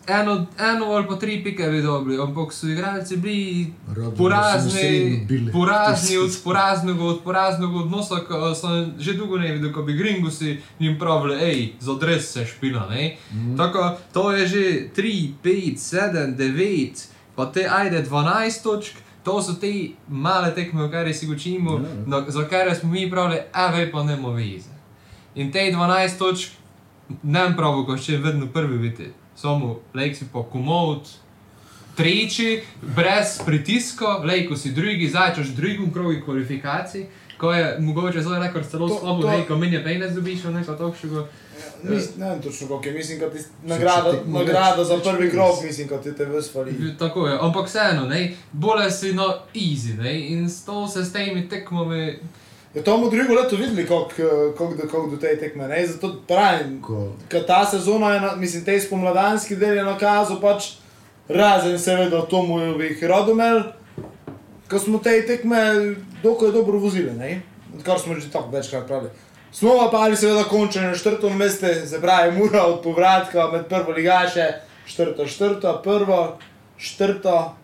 [0.07, 3.73] eno, eno ali pa tri pike bi dobili, ampak so igralci bili
[4.17, 9.93] porazni, porazni od poraznega, od poraznega odnosa, ko sem že dolgo ne videl, ko bi
[9.93, 13.17] gringusi jim pravili, hej, za dres se špila, ne.
[13.34, 13.57] Mm.
[13.57, 17.05] Tako, to je že 3, 5, 7, 9,
[17.36, 18.95] pa te ajde 12 točk.
[19.23, 19.67] To so te
[20.07, 22.03] male tekme, v kateri si učimo, Ja, ja.
[22.07, 24.71] no, za katere smo mi pravili, a ve pa ne mo veze.
[25.36, 26.51] In te 12 točk,
[27.23, 29.09] ne vem prav, ko še vedno prvi biti.
[29.41, 31.07] Samo lejk si pa komod,
[31.95, 32.59] tretji,
[32.95, 37.05] brez pritiska, lej, ko si drugi, začneš v drugem krogu kvalifikacij,
[37.39, 40.53] ko je mogoče zelo rekord celo To- slabo, to- lej, ko menje pejne zdobiš, ali
[40.53, 41.23] nekaj takšnega.
[41.83, 45.55] Mis, ne vem točno, koliko je, mislim, da ti nagrada, tekmo nagrada za prvi krog,
[45.63, 46.97] mislim, da ti te vsvali.
[46.99, 48.09] Tako je, ampak vseeno,
[48.51, 52.19] bolje si no easy, ne, in s to se s temi tekmami,
[52.74, 54.22] Je to bomo drugo leto videli, koliko
[54.74, 55.67] eh, do, koliko do te tekme.
[55.67, 55.88] Ne?
[55.88, 56.82] Zato pravim,
[57.28, 60.63] ker ta sezona je, na, mislim, te spomladanski del je nakazal, pač
[61.28, 63.63] razen seveda Tomovih Rodomel,
[64.70, 65.57] ko smo te tekme
[66.24, 67.41] dokaj dobro vozili, ne?
[67.84, 69.09] kar smo že tako večkrat pravili.
[69.51, 73.91] Smo pa ali seveda končali na četrtem mestu, se pravi, mura od povratka med prvo
[73.91, 74.53] ligaše,
[74.86, 76.38] četrto, četrto, prvo,
[76.78, 77.55] četrto.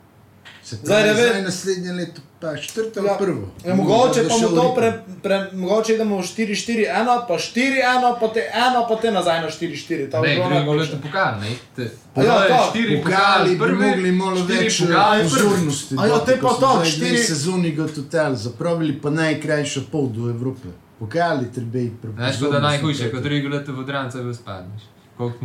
[0.64, 3.16] Zdaj pravi, ne ve- zdaj naslednje leto pa četrto Ja.
[3.16, 3.44] prvo.
[3.66, 4.90] Ja, mogoče pa mu to v pre,
[5.24, 6.88] pre, mogoče idemo 4-4-1,
[7.28, 7.84] pa 4-1,
[8.20, 10.12] pa te 1, pa te nazaj na 4-4.
[10.12, 10.92] To ne, bilo drugo najboljše.
[10.92, 11.84] leto pokal, ne, te,
[12.16, 14.86] A ja, to je to, štiri Pokali pokali, bi prvi, mogli malo več eh,
[15.24, 15.96] pozornosti.
[15.96, 20.08] A ja, te pa to, zdaj štiri- dve sezoni ga total zapravili, pa najkrajša pol
[20.08, 20.68] do Evrope.
[21.00, 24.82] Pokali treba iti pri Veš, pa da najhujše, kot drugo leto v Drance v spadneš.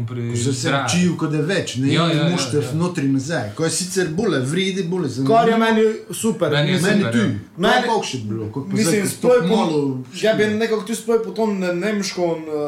[0.04, 0.84] Pri Že se zdravi.
[0.86, 2.72] učijo, kot da je več, ne Ja, ja, ja, mošte ja.
[2.74, 3.52] notri nazaj.
[3.54, 6.50] Ko je sicer bolje, vredi bolje za Kar je meni super.
[6.50, 7.28] Meni je Meni tu, ja.
[7.58, 9.78] meni pa še bilo, Mislim, ko sploh malo
[10.16, 12.66] ja bi nekako tu sploh po tom ne- nemškem uh,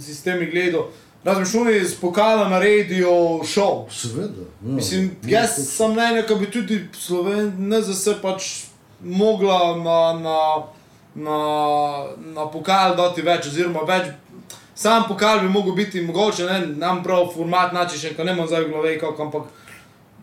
[0.00, 0.86] sistemu gledal.
[1.24, 3.10] razmišljali iz pokala naredijo
[3.44, 3.90] šov.
[3.92, 4.46] Seveda.
[4.62, 4.72] Ja.
[4.72, 7.50] Mislim, Ja, jaz sem mnenja, da bi tudi Slovenija
[7.80, 8.42] NZS pač
[9.02, 10.38] mogla na, na,
[11.16, 11.38] na,
[12.28, 14.06] na pokal dati več, oziroma več.
[14.76, 18.46] Sam pokal bi mogel biti mogoče, ne nam prav format, način še, ko ne imam
[18.46, 19.42] zdaj v glavi, kako, ampak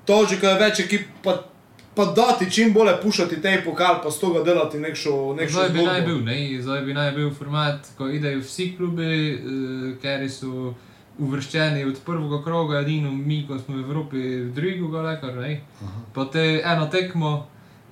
[0.05, 1.33] to že, ko je več ekip, pa,
[1.95, 5.79] pa dati čim bolje pušati te pokal, pa z tega delati nekšo, nekšo Zdaj bi
[5.79, 5.91] zgodbo.
[5.91, 6.37] naj bil, ne?
[6.61, 10.75] Zdaj bi naj bil format, ko idejo vsi klubi, uh, ker so
[11.19, 15.61] uvrščeni od prvega kroga, edino mi, ko smo v Evropi, v drugega, lekar, ne?
[16.13, 17.33] Pa te eno tekmo,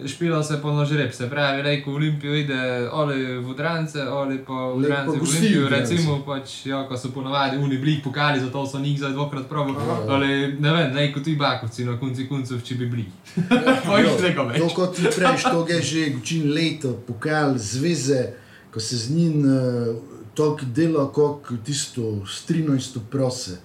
[0.05, 4.53] špila se po nožreb, se pravi, lejko v Olimpijo ide ali v Drance, ali pa
[4.53, 8.65] v Lejko Drance v Olimpijo, recimo, pač, ja, ko so ponavadi uni bili pokali, zato
[8.67, 9.73] so njih zdaj dvakrat pravi,
[10.07, 10.29] ali
[10.59, 13.05] ne vem, lejko tudi bakovci na konci koncev, če bi bili.
[14.61, 18.33] To, kot ti prejš, to je že učin leto, pokal zveze,
[18.73, 19.95] ko se z njim uh,
[20.35, 23.57] tako dela, kot tisto s 13 prose.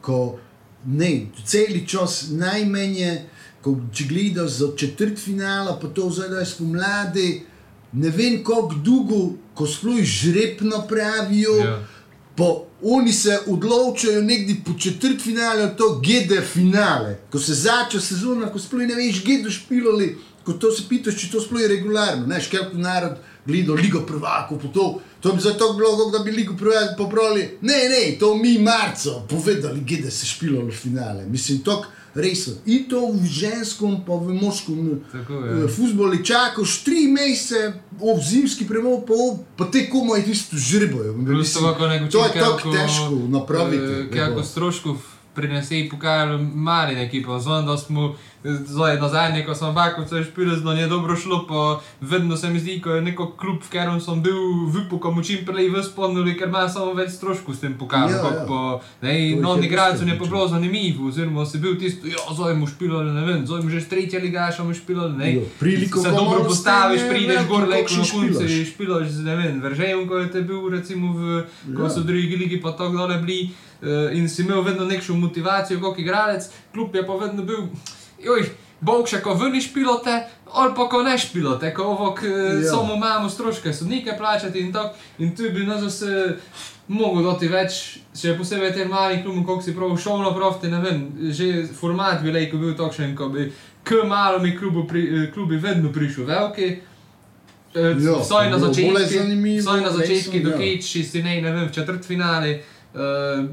[0.00, 0.38] Ko
[0.84, 3.24] ne, celi čas najmenje,
[3.62, 7.42] ko če gledaš za četrt finala, pa to zdaj spomladi,
[7.92, 9.20] ne vem kako dolgo,
[9.54, 11.56] ko sploh žreb napravijo.
[11.58, 11.78] Ja.
[12.36, 12.46] Pa
[12.82, 17.18] oni se odločajo nekdi po četrt finale, to GD finale.
[17.30, 21.28] Ko se začne sezona, ko sploh ne veš, GD špilali, ko to se pitaš, če
[21.34, 22.26] to sploh je regularno.
[22.30, 24.86] Ne, škelp narod gleda Ligo prvakov, po to,
[25.20, 27.58] to bi zato bilo, kot da bi Ligo prvakov popravili.
[27.60, 31.26] Ne, ne, to mi marco povedali, GD se špilalo finale.
[31.26, 31.82] Mislim, to
[32.14, 32.54] resno.
[32.66, 34.76] In to v ženskem, pa v moškem.
[34.78, 34.96] Je.
[35.56, 37.60] eh, Fuzbol je čakal tri mesece,
[37.98, 40.56] ob zimski premor, pa, ob- pa te komaj tisto.
[41.26, 41.60] Plus to,
[42.08, 43.84] kako je tako težko napraviti.
[43.84, 44.96] eh, Kako stroškov
[45.32, 47.38] prinese pokal mali ekipa.
[47.38, 52.36] Znam, da smo zdaj nazaj, ko sem vakovce špil, zelo je dobro šlo, pa vedno
[52.36, 54.40] se mi zdi, ko je neko klub, v katerem sem bil,
[54.72, 58.10] vipu, ko mu čim prej vzpomnili, ker ima samo več stroškov s tem pokalom.
[58.10, 58.40] Ja, Ja, ja.
[58.40, 58.46] ja.
[58.48, 62.66] Pa, ne, jih novi je pa bilo zanimivo, oziroma si bil tisto, ja, zdaj mu
[62.66, 65.34] špilo, ne vem, zdaj mu že s tretje ligaša mu špilo, ne.
[65.34, 69.08] Jo, priliko se dobro postaviš, prideš gor, kakšen na koncu špilaš.
[69.24, 71.44] ne vem, Veržejem, ko je te bil recimo v,
[71.76, 71.90] ko Ja.
[71.90, 73.50] so drugi ligi pa tako dole bili
[73.82, 77.68] uh, in si imel vedno nekšno motivacijo kot igralec, klub je pa vedno bil,
[78.24, 78.44] joj,
[78.80, 80.14] bog še ko vrniš pilote,
[80.52, 82.52] ali pa ko ne špilote, ko ovo, k, Ja.
[82.54, 82.70] ja.
[82.70, 86.36] samo imamo stroške, sodnike plačati in tako, in tu bi nas se
[86.88, 90.80] mogel doti več, še posebej tem malim klubom, koliko si prav šel na profte, ne
[90.80, 93.52] vem, že format bi lejko bil takšen, ko bi
[93.84, 96.70] k malimi klubu pri, eh, klubi vedno prišel veliki,
[97.74, 98.98] Ja, Vsaj na začetku,
[99.62, 100.56] vsaj na začetku, resno, ja.
[100.58, 102.62] dokeči si ne, ne vem, v četrtfinali,
[102.94, 103.46] uh,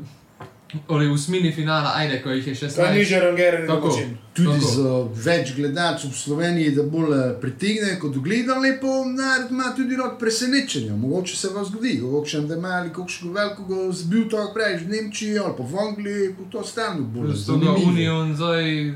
[0.90, 3.88] ali v osmini finala, ajde, ko jih je še To je niže rangirani Tako.
[3.88, 4.18] način.
[4.38, 4.72] Tudi Tako.
[4.72, 4.90] za
[5.24, 10.20] več gledalcev v Sloveniji, da bolj eh, pritegne kot gledali, pa narod ima tudi rod
[10.20, 10.96] presenečenja.
[10.96, 15.40] Mogoče se vam zgodi, mogoče da ima ali kakšnega velikega zbil to prej v Nemčiji
[15.40, 17.76] ali pa v Angliji, pa to stane bolj zanimivo.
[17.88, 18.96] Union, zdaj uh,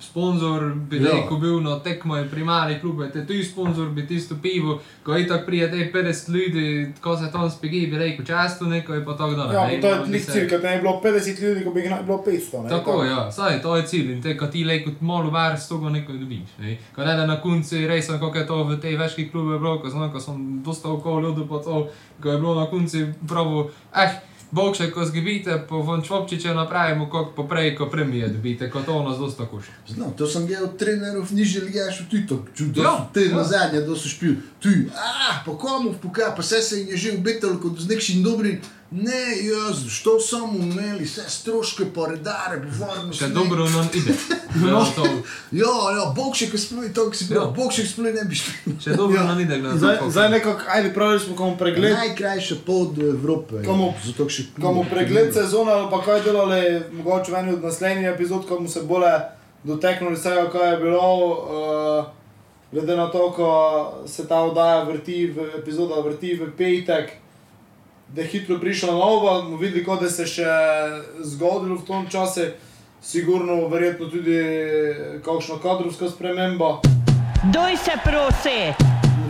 [0.00, 1.10] sponzor bi Ja.
[1.12, 5.26] rekel bil na tekmo je primari klube, te tuji sponzor bi tisto pivo, ko je
[5.26, 6.66] tako prije te 50 ljudi,
[7.00, 10.00] ko se tam spegi, bi rekel často neko je pa tako da Ja, to je
[10.06, 12.62] lik se- cilj, kad ne bi bilo 50 ljudi, ko bi jih bilo 500.
[12.62, 12.68] Ne?
[12.68, 15.68] Tako, ja, saj to je cilj in te, ko ti le kot malo bar s
[15.68, 16.54] togo nekaj dobiš.
[16.58, 16.78] Ne?
[16.94, 19.90] Ko ne da na koncu res, kako je to v tej večki klubi bilo, ko,
[19.90, 21.88] znam, ko sem dosta okoli ljudi to,
[22.22, 24.20] ko je bilo na koncu pravo, eh,
[24.50, 29.02] bog še ko zgibite, po von čvopčiče napravimo, kot poprej, ko premije dobite, ko to
[29.02, 29.72] nas dosta kuša.
[29.88, 33.36] Znam, to sem gledal trenerov, niže ligaš v Tito, da Ja, te ja.
[33.36, 34.38] na zadnje, da so špil.
[34.62, 38.22] Tu, ah, pa komu v poka, pa se jim je že obetalo kot z nekšim
[38.22, 38.60] dobrim.
[38.90, 39.12] Ne,
[39.42, 43.12] jaz, što samo imeli, vse stroške, pa redare, pa varno.
[43.12, 44.14] Še dobro nam ide.
[44.56, 44.80] No.
[44.96, 45.04] To,
[45.52, 48.34] Ja, ja, bog še, ki sploh to, ki si bil, bog še, sploh ne bi
[48.34, 48.76] špil.
[48.80, 49.24] še dobro Ja.
[49.24, 49.78] nam ide, gledaj.
[49.78, 53.60] Zdaj, zdaj nekako, ajde, pravili smo komu pregled, Najkrajša pot do Evrope.
[53.60, 56.62] Komu- zato še komu pregled sezone ali pa kaj delali,
[56.92, 59.12] mogoče v eni od naslednjih epizod, ko bomo se bolje
[59.64, 61.04] doteknuli vsega, kaj je bilo.
[61.26, 62.06] Uh,
[62.72, 63.48] glede na to, ko
[64.06, 67.12] se ta oddaja vrti, v, epizoda vrti v petek,
[68.08, 70.50] da je hitro prišla nova, bomo videli, kot da se je še
[71.22, 72.52] zgodilo v tom času.
[73.02, 74.40] Sigurno, verjetno tudi
[75.22, 76.80] kakšna kadrovska sprememba.
[77.52, 78.86] Doj se prosi!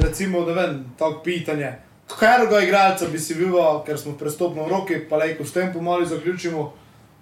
[0.06, 1.72] recimo, ne vem, tako pitanje.
[2.06, 6.06] Katerega igralca bi si videl, ker smo v prestopnem roku, pa lejko s tem pomalo
[6.06, 6.72] zaključimo.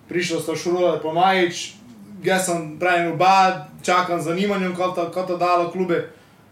[0.09, 1.75] Prišla sta šula, pa Majič,
[2.25, 6.11] jaz sem pravim oba, čakam z zanimanjem, kot ta, kot ta dalo klube.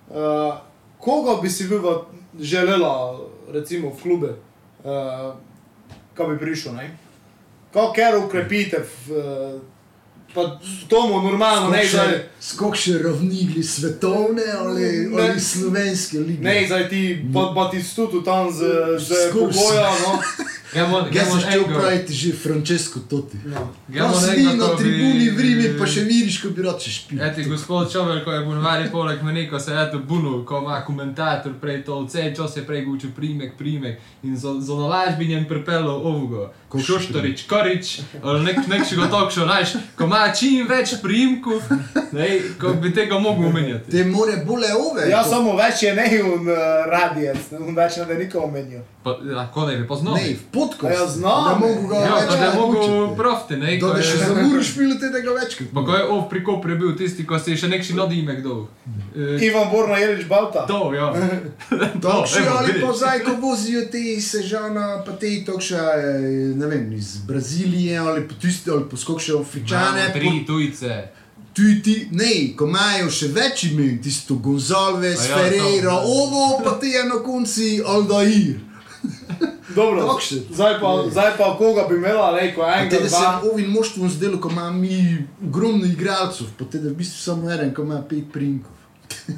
[0.09, 0.57] Uh,
[0.99, 2.07] koga bi si videl,
[2.41, 3.21] želela,
[3.53, 4.31] recimo v klube,
[4.85, 5.35] uh,
[6.17, 6.97] ko bi prišel, ne?
[7.73, 9.61] Kako ker ukrepite, uh,
[10.35, 10.59] pa
[10.89, 12.29] tomu normalno, ne, zdaj.
[12.41, 15.23] Skok še ravnigli svetovne ali, Ne.
[15.23, 16.43] ali slovenske lige.
[16.45, 17.03] Ne, zdaj ti
[17.35, 18.65] pa, pa ti stutu tam z,
[18.99, 20.19] z pogoja, no.
[20.75, 23.37] Jaz sem šel praviti že Francesco Totti.
[23.45, 23.69] No.
[23.99, 27.21] Tam sedi na tribuni v Rimi, pa še vidiš, ko bi še špil.
[27.21, 30.63] Eti, gospod Čovel, ko je bil navadi poleg meni, ko se je to bunil, ko
[30.65, 36.01] ima komentator prej to, vse čas je prej učil primek, primek in za, nalažbinjem pripeljal
[36.01, 36.53] ovoga.
[36.73, 41.61] Šoštorič, Korič, ali nek, nekšega tokšo, znaš, ko ima čim več primkov,
[42.17, 43.91] ne, ko bi tega mogel omenjati.
[43.93, 45.05] Te more bole ove.
[45.11, 46.57] Ja, ko- samo več je ne un uh,
[46.89, 48.81] radijec, un več ne da nikoli omenil.
[49.03, 50.15] Pa, lahko ne bi poznal.
[50.15, 50.37] Ne.
[50.83, 51.45] A ja, znam.
[51.45, 53.17] Da mogu ga Ja, več da je naučiti.
[53.17, 54.03] profti, ne, Da da je...
[54.03, 55.69] še za muro špilo tega večkrat.
[55.75, 58.69] Pa ko je ov pri Kopru bil tisti, ko si še nekši nadimek dol.
[59.11, 60.67] E, Ivan Borna Jelič Balta.
[60.67, 61.11] to, ja.
[62.03, 66.21] Takšni evo, ali pa zdaj, ko vozijo te sežana, pa te tokša, eh,
[66.55, 70.13] ne vem, iz Brazilije ali pa tisti, ali pa skokše Afričane.
[70.13, 71.03] Tri tujce.
[71.53, 76.07] Tudi ti, ne, ko imajo še več imen, tisto Gonzalves, ja, Ferreira, to.
[76.07, 78.71] ovo pa ti je na konci Aldair.
[79.69, 80.19] Dobro,
[80.51, 83.17] zdaj pa, zdaj pa koga bi imela, ko Te, enega, da se
[83.53, 87.75] ovim moštvom zdelo, ko ima mi ogromno igralcev, pa te da v bistvu samo en,
[87.75, 88.73] ko ima pet prinkov.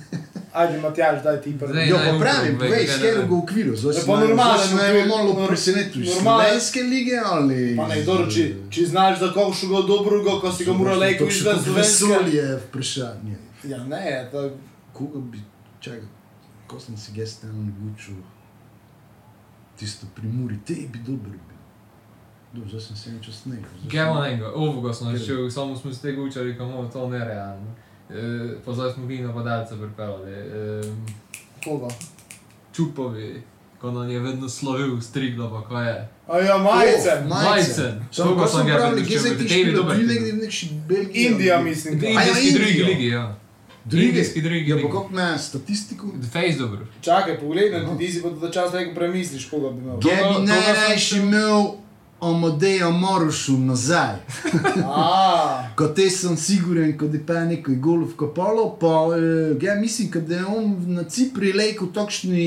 [0.52, 1.86] Ajde, Matjaž, daj ti prvi.
[1.86, 3.28] Zdaj, pa pravim, vej, povej, kaj s ne katero vem.
[3.28, 6.08] ga okviru, zdaj Ja, se pa normalen me okvir, malo nor- presenetuješ.
[6.08, 7.76] normalen- Slovenske lige ali...
[7.76, 11.42] Pa ne, dobro, če, če znaš za koga dobrega, ko si ga mora lejko izvesti
[11.64, 11.70] slovenske.
[11.72, 13.36] Vesolje je vprašanje.
[13.64, 14.50] Ja, ne, to
[14.92, 15.38] Koga bi,
[15.80, 16.00] čakaj,
[16.66, 18.14] ko sem si ga stalno gučil,
[19.84, 21.58] tisto pri Muri, te bi dober bil.
[22.52, 23.68] Dobro, zdaj sem se nekaj snega.
[23.90, 27.74] Gremo na enega, ovoga smo začeli, samo smo se tega učili, kako to nerealno.
[28.10, 30.32] E, pa zdaj smo vi napadalce pripeljali.
[30.32, 30.82] E,
[31.64, 31.88] koga.
[32.72, 33.42] čupovi,
[33.80, 36.08] ko nam je vedno slovil striglo, pa ko je.
[36.28, 37.22] A ja, majice.
[37.24, 38.04] O, Majcen.
[38.10, 40.08] Samo Koga ko sem sem ga prišel, kje se ti dober tu tim.
[40.08, 41.26] negdje v nekši Belgiji.
[41.26, 41.94] Indija, mislim.
[41.94, 42.06] V da.
[42.06, 42.86] A ja, indijski drugi Indijo.
[42.86, 43.36] ligi, ja.
[43.84, 44.12] Drugi?
[44.36, 44.82] Drugi Ja, ligi.
[44.82, 46.06] pa kako ima statistiko?
[46.24, 46.86] Face dobro.
[47.00, 49.94] Čakaj, pogledaj, ti, ti si pa da čas lejko premisliš, koga bi imel.
[49.94, 51.18] Koga- bi najrajši šel?
[51.18, 51.64] imel
[52.20, 54.16] Omodeja Morušu nazaj?
[55.76, 60.34] Ko te sem siguren, ko je pa nekaj golov kopalo, pa eh, ja, mislim, da
[60.34, 62.46] je on na Cipri lejko takšni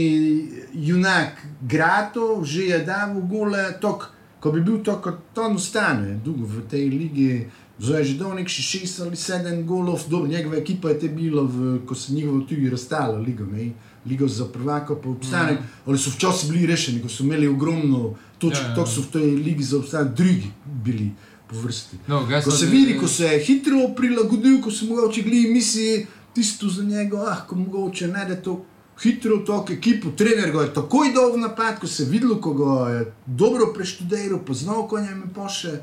[0.74, 1.30] junak
[1.62, 4.10] grato, že je dal gole, tok,
[4.40, 7.48] ko bi bil to, kot to ostane, dolgo v tej ligi.
[7.80, 11.44] Zdaj je že dal nekši šest ali sedem golov, dobro, njegova ekipa je te bila,
[11.44, 13.72] v, ko se njihovo tudi razstala ligo, ne?
[14.06, 15.68] ligo za prvaka pa obstane, mm.
[15.86, 19.02] ali so včasih bili rešeni, ko so imeli ogromno točk, Ja, ja, ja, to so
[19.02, 21.12] v tej ligi za obstanek drugi bili
[21.48, 21.98] po vrsti.
[22.08, 26.70] No, Ko se vidi, ko se je hitro prilagodil, ko se mogoče gledi misli, tisto
[26.70, 28.66] za njega, ah, ko mogoče ne da to
[29.02, 32.54] hitro, tako ekipo, trener ga je takoj dal v napad, ko se je videlo, ko
[32.54, 35.80] ga je dobro preštudiral, poznal konjem in poše.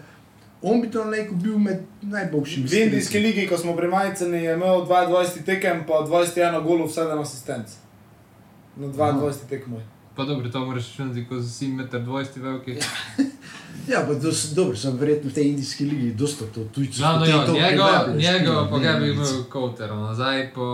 [0.67, 2.69] On bi tam lahko bil med najboljšimi.
[2.69, 7.21] v indijski ligi, ko smo pri majiceni, je imel 22 tekem, pa 21 golov, 7
[7.21, 7.75] asistenc.
[8.77, 9.83] Na 22 tekmoj.
[10.17, 12.79] Pa dobro, to moraš ščunati, ko si 1,20 m veliki.
[13.89, 17.03] Ja, pa dos, dobro, sem verjetno v tej indijski ligi dosta to tujcev.
[17.03, 20.67] Ja, to njega, privabljaš, njega ti, pa ne, ga bi ne, imel Koutero, nazaj po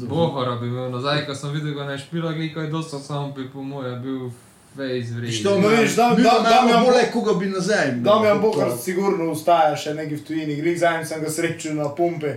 [0.00, 3.50] Bohora bi imel, nazaj, ko sem videl, ko je špilo, gliko je dosta sam bi
[3.52, 4.30] po moje bil
[4.76, 5.32] face vredni.
[5.32, 7.88] Što No, vidiš, da- mi da- pa da- imamo da- bolje, koga bi nazaj.
[7.88, 10.56] imel, Damjan pa- Bohar sigurno ustaja še nekaj v tujini.
[10.56, 12.32] Glik zadnjič sem ga srečal na pumpi,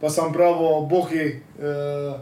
[0.00, 1.26] pa sem pravo bohi,
[1.58, 2.20] uh,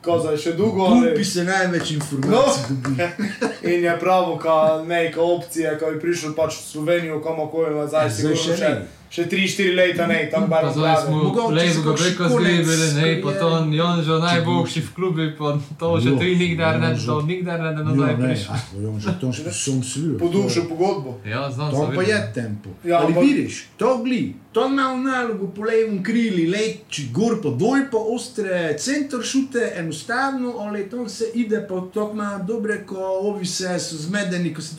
[0.00, 0.82] koza je še dolgo.
[0.82, 2.42] ali- Kupi se največ informacij No.
[2.70, 3.02] dobi.
[3.70, 4.54] In je pravo, ka
[4.84, 8.86] neka opcija, ko bi prišel pač v Slovenijo, komokoli nazaj, sigurno še, ne.
[9.12, 13.22] Še 3-4 leta, ne, tam bar zdaj smo za ga kakšen preko konec zlibili, ne,
[13.22, 13.82] pa to karijere.
[13.82, 15.48] on že najboljši v klubi, pa
[15.78, 17.06] to že tri nikdar ne, Jonžo.
[17.12, 18.50] to nikdar ne, da Ja, nazaj ne, prišel.
[18.50, 20.16] ah, on že to sem slil.
[20.18, 21.20] podušil pogodbo.
[21.26, 22.68] Ja, znam, To pa je tempo.
[22.84, 27.48] Ja, Ali vidiš, to gli, to ima v nalogu po levem krili, leči gor pa
[27.50, 32.96] dol, pa ostre center šute, enostavno, ali to se ide, pa to ima dobre, ko
[33.22, 34.76] ovi se so zmedeni, ko se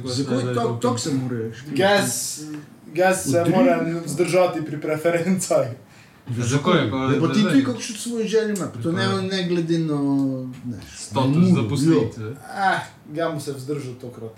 [0.00, 1.50] ko Zakaj to, to se more
[2.08, 2.40] Gas,
[2.94, 3.52] gas se Udri.
[3.52, 3.74] mora
[4.06, 5.66] zdržati pri preferencah.
[6.30, 6.78] Zakaj?
[6.78, 7.64] Ja, pa ti ne tudi vem.
[7.64, 9.96] kakšno svoje želje ima, to ne, ne glede na
[10.66, 12.24] ne, Status zaposlitve.
[12.24, 12.34] jo.
[12.48, 14.36] Ah, ga mu se vzdržal tokrat.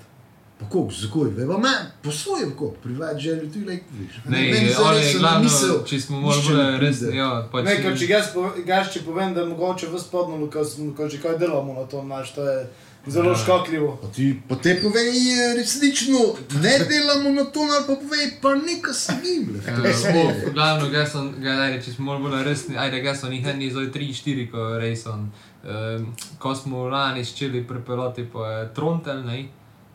[0.56, 1.30] Pa kako, zakaj?
[1.36, 4.12] Veva, ima po svojem, kako, privat želje, ti lek, viš.
[4.24, 7.16] Ne, Meni zdaj ali res na glavno, misel, če smo ne resni, pride.
[7.16, 7.64] ja, pač...
[7.64, 10.62] Ne, ker če gas, pove- gas če povem, da mogoče v spodnju, ko,
[10.96, 12.68] ko že kaj delamo na tom, znaš, to je
[13.06, 13.36] zelo Ja.
[13.36, 13.96] škakljivo.
[13.96, 16.18] Pa ti pa te povej eh, resnično,
[16.54, 19.60] ne delamo na to, ali pa povej, pa neka se giblje.
[19.84, 23.46] Eh, smo- Glavno, ga sem, ga ajde, če smo bolj resni, ajde, ga sem jih
[23.46, 25.30] eni zdaj 3-4, ko rejson.
[25.62, 26.06] Um,
[26.38, 29.48] ko smo lani ščeli pripeljati, pa je Trontel, ne,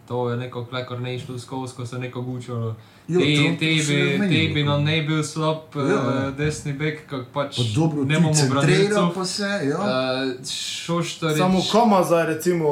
[0.08, 2.76] to je neko klekor ne išlo skozi, ko se neko gučalo.
[3.08, 3.26] Jo, Te,
[3.60, 6.32] te, bi, nam ne bil slab Ja, uh, ja.
[6.32, 9.14] desni bek, kako pač Pa dobro, ne centriral branilcev.
[9.16, 9.78] pa se, ja.
[9.78, 11.38] Uh, Šoštarič.
[11.38, 12.68] Samo koma za recimo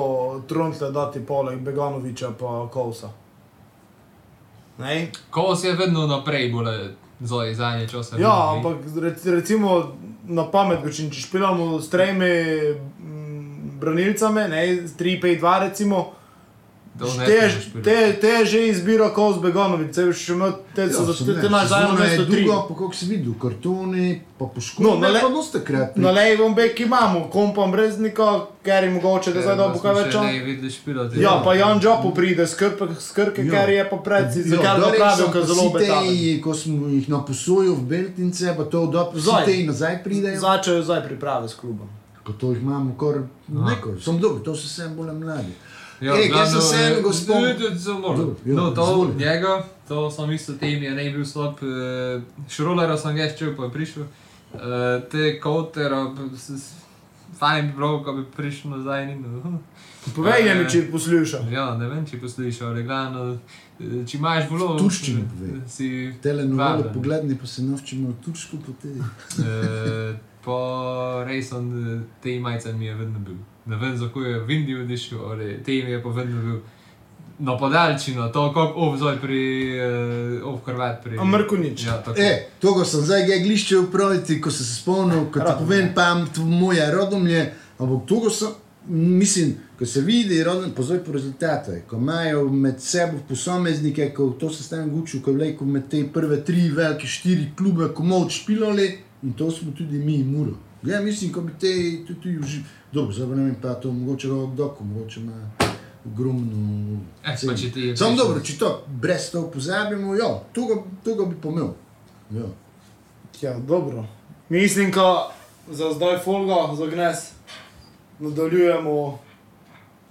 [0.48, 3.10] Trontle dati poleg Beganoviča pa Kovsa.
[4.78, 5.12] Ne?
[5.30, 6.66] Kos je vedno naprej, bolj
[7.20, 8.16] za zadnje čase.
[8.20, 12.26] Ja, ampak rec- recimo na pamet, če, če špilamo s tremi
[13.00, 14.66] mm, branilcami, ne,
[15.00, 16.12] 3-5-2 recimo,
[16.96, 17.40] Ne te,
[17.82, 21.68] te, te je že izbira Kovs Beganovič, te, še ima- te so za te, naš
[21.68, 22.30] zadnjo mesto 3.
[22.36, 25.98] Drugo, pa kako si videl, kartoni, pa No, poškodbe, na le- pa dosta krat.
[25.98, 28.28] Na levom beku imamo kompom breznika,
[28.64, 30.14] ker je mogoče, da zdaj dobo kaj več.
[31.16, 33.52] Ja, pa Jan Džopo pride, skrpe, skrke, Ja.
[33.52, 37.10] ker je pa predsi, za Ja, kar pravijo, so ker zelo tej, Ko smo jih
[37.10, 39.46] na posoju v Beltince, pa to dobro, Zdaj.
[39.46, 40.40] te nazaj pridejo.
[40.40, 41.90] Začejo zdaj priprave s klubom.
[42.24, 45.54] Ko to jih imamo, kar neko, sem dobro, to so vse bolj mladi.
[46.02, 47.48] Ja, Ej, jaz sem glavno, se eh, spomnil.
[47.50, 48.16] ne, malo.
[48.16, 49.16] Dobro, ja, No, to izvoli.
[49.16, 49.54] njega,
[49.88, 51.54] to sem isto tem je ne bil slab.
[51.56, 54.04] eh, Šrolera sem ga ščel, pa je prišel.
[54.54, 54.60] Eh,
[55.08, 56.12] Te kotera,
[57.34, 59.16] fajn bi bilo, ko bi prišel nazaj.
[59.16, 59.60] No.
[60.16, 61.40] Povej Eh, mi, če posluša.
[61.50, 62.18] Ja, ne vem, če
[62.84, 63.38] glavno,
[63.80, 64.78] eh, če imaš bilo.
[64.78, 65.62] Turščini povej.
[65.68, 65.88] Si
[66.22, 68.94] Telenovele pogledni, pa se naučimo turško poti.
[69.40, 70.56] Eh, Pa
[71.24, 73.36] res on eh, te majice mi je vedno bil.
[73.66, 76.62] Ne vem, zakaj je v Indiji odišel, ali te mi je pa vedno bil.
[77.40, 79.40] No, podaljšino, to kako ovzoj pri,
[79.80, 81.18] uh, ov Hrvat pri.
[81.18, 81.86] A Mrko nič.
[81.86, 82.22] Ja, tako.
[82.22, 85.90] E, to, ko sem zdaj ga glišče upraviti, ko sem se spomnil, ko ti povem,
[85.96, 87.48] pam, to moje rodomlje,
[87.80, 88.54] ampak to, ko sem,
[88.88, 94.52] mislim, ko se vidi, rodom, pozor po rezultate, ko imajo med sebo posameznike, ko to
[94.54, 98.44] se stavim gučil, ko je vlekel med te prve tri velike, štiri klube, ko moč
[98.44, 98.92] špilali
[99.24, 100.54] in to smo tudi mi, Muro.
[100.84, 101.68] Ja, mislim, ko bi te
[102.08, 102.60] tudi uži...
[102.92, 105.52] Dobro, zdaj ne vem, pa to mogoče ga obdoko, mogoče ima
[106.06, 107.00] ogromno...
[107.26, 110.76] Eh, pa če ti je Samo dobro, če to brez to pozabimo, ja, to ga,
[111.04, 111.72] to ga bi pomel.
[112.32, 112.50] Ja.
[113.42, 114.06] Ja, dobro.
[114.50, 115.32] Mislim, da
[115.72, 117.32] za zdaj folga, za gnes,
[118.20, 119.20] nadaljujemo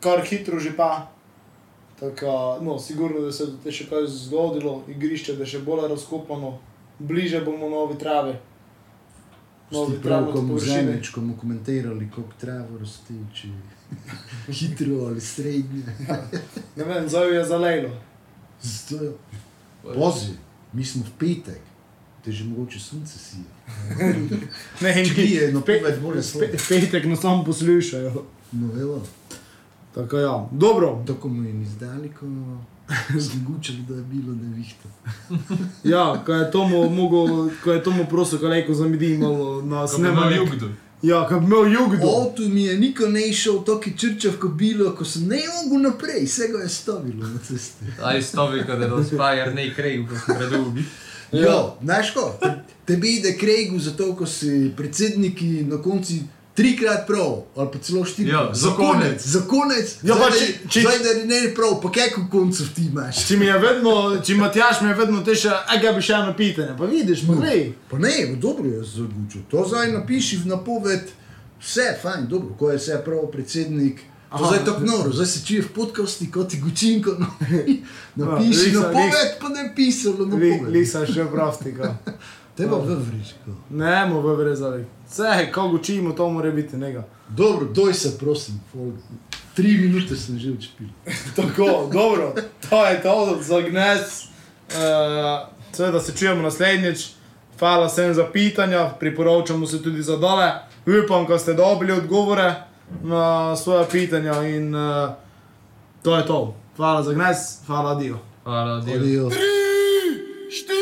[0.01, 1.09] kar hitro že pa.
[2.01, 6.57] Tako, no, sigurno, da se je še kaj zgodilo, igrišče, da je še bolj razkopano,
[6.99, 8.33] bliže bomo novi travi.
[9.73, 10.75] Novi prav, ko bomo površine.
[10.77, 13.49] zadnjič, ko bomo komentirali, koliko travo raste, če
[14.59, 15.83] hitro ali srednje.
[16.77, 17.91] Ne vem, zdaj je zalejlo.
[18.63, 19.13] Zato je
[19.95, 20.33] pozi,
[20.73, 21.61] mi smo v petek,
[22.23, 23.45] te že mogoče sunce sije.
[24.81, 28.25] Ne, in Če je, no, pe- povedz bolje pe- petek nas samo poslušajo.
[28.53, 29.03] No, evo,
[29.95, 31.03] Tako ja, dobro.
[31.07, 32.27] tako mu je izdali, ko
[33.47, 34.89] gučali, da je bilo, da je vihto.
[35.85, 37.27] Ja, ko je tomu, mogo,
[37.65, 40.37] ko je tomu prosil, kolego zamedi malo na Ko bi imel snemanju.
[40.37, 40.69] jugdu.
[41.03, 42.09] Ja, ko bi imel jugdo.
[42.21, 46.25] Avto mi je nikoli ne išel, tako črčav, ko bilo, ko sem ne mogel naprej,
[46.25, 47.85] vse ga je stavilo na cesti.
[48.05, 48.21] Aj
[48.67, 50.85] kada da spajer ne krej, ko sem predugi.
[51.33, 56.13] Ja, znaš ko, te- tebi ide Krejgu zato, ko si predsedniki na koncu
[56.55, 58.49] trikrat prav, ali pa celo štirikrat.
[58.49, 59.97] Ja, za konec, za konec.
[60.03, 60.29] Ja, pa
[60.69, 63.27] če- zdaj, da ne prav, pa koliko koncev ti imaš.
[63.27, 66.35] Če mi je vedno, če Matjaš mi je vedno teže, a ga bi še eno
[66.35, 66.77] pitanje.
[66.79, 67.73] Pa vidiš, pa glej.
[67.89, 69.43] Pa ne, bo dobro je zagučil.
[69.49, 71.09] To zdaj napiši v napoved,
[71.59, 74.01] vse fajn, dobro, ko je vse prav predsednik.
[74.31, 74.47] To Aha.
[74.47, 77.17] zdaj tako noro, zdaj se čuje v podkasti kot ti gučinko.
[77.19, 77.27] No.
[78.17, 80.73] Napiši Lisa, napoved, pa ne pisalo Li, napoved.
[80.73, 81.97] lisa še pravstika.
[82.63, 83.51] Te pa vvričko.
[83.71, 84.85] Ne, mu v vrezali.
[85.09, 87.05] Vse, ko učimo, to mora biti njega.
[87.29, 88.61] Dobro, doj se, prosim.
[88.73, 88.95] folk.
[89.55, 90.87] Tri minute sem že odšpil.
[91.37, 92.35] Tako, dobro,
[92.71, 94.01] to je to za gnes.
[94.23, 97.07] Uh, Seveda se čujemo naslednjič.
[97.59, 100.53] Hvala vsem za pitanja, priporočamo se tudi za dole.
[101.05, 102.55] Upam, da ste dobili odgovore
[103.03, 105.11] na svoje pitanja in uh,
[106.03, 106.55] to je to.
[106.77, 107.37] Hvala za gnes,
[107.67, 108.19] hvala, adijo.
[108.45, 108.97] Hvala, Dio.
[108.97, 109.31] Adijo.
[110.51, 110.82] Štiri!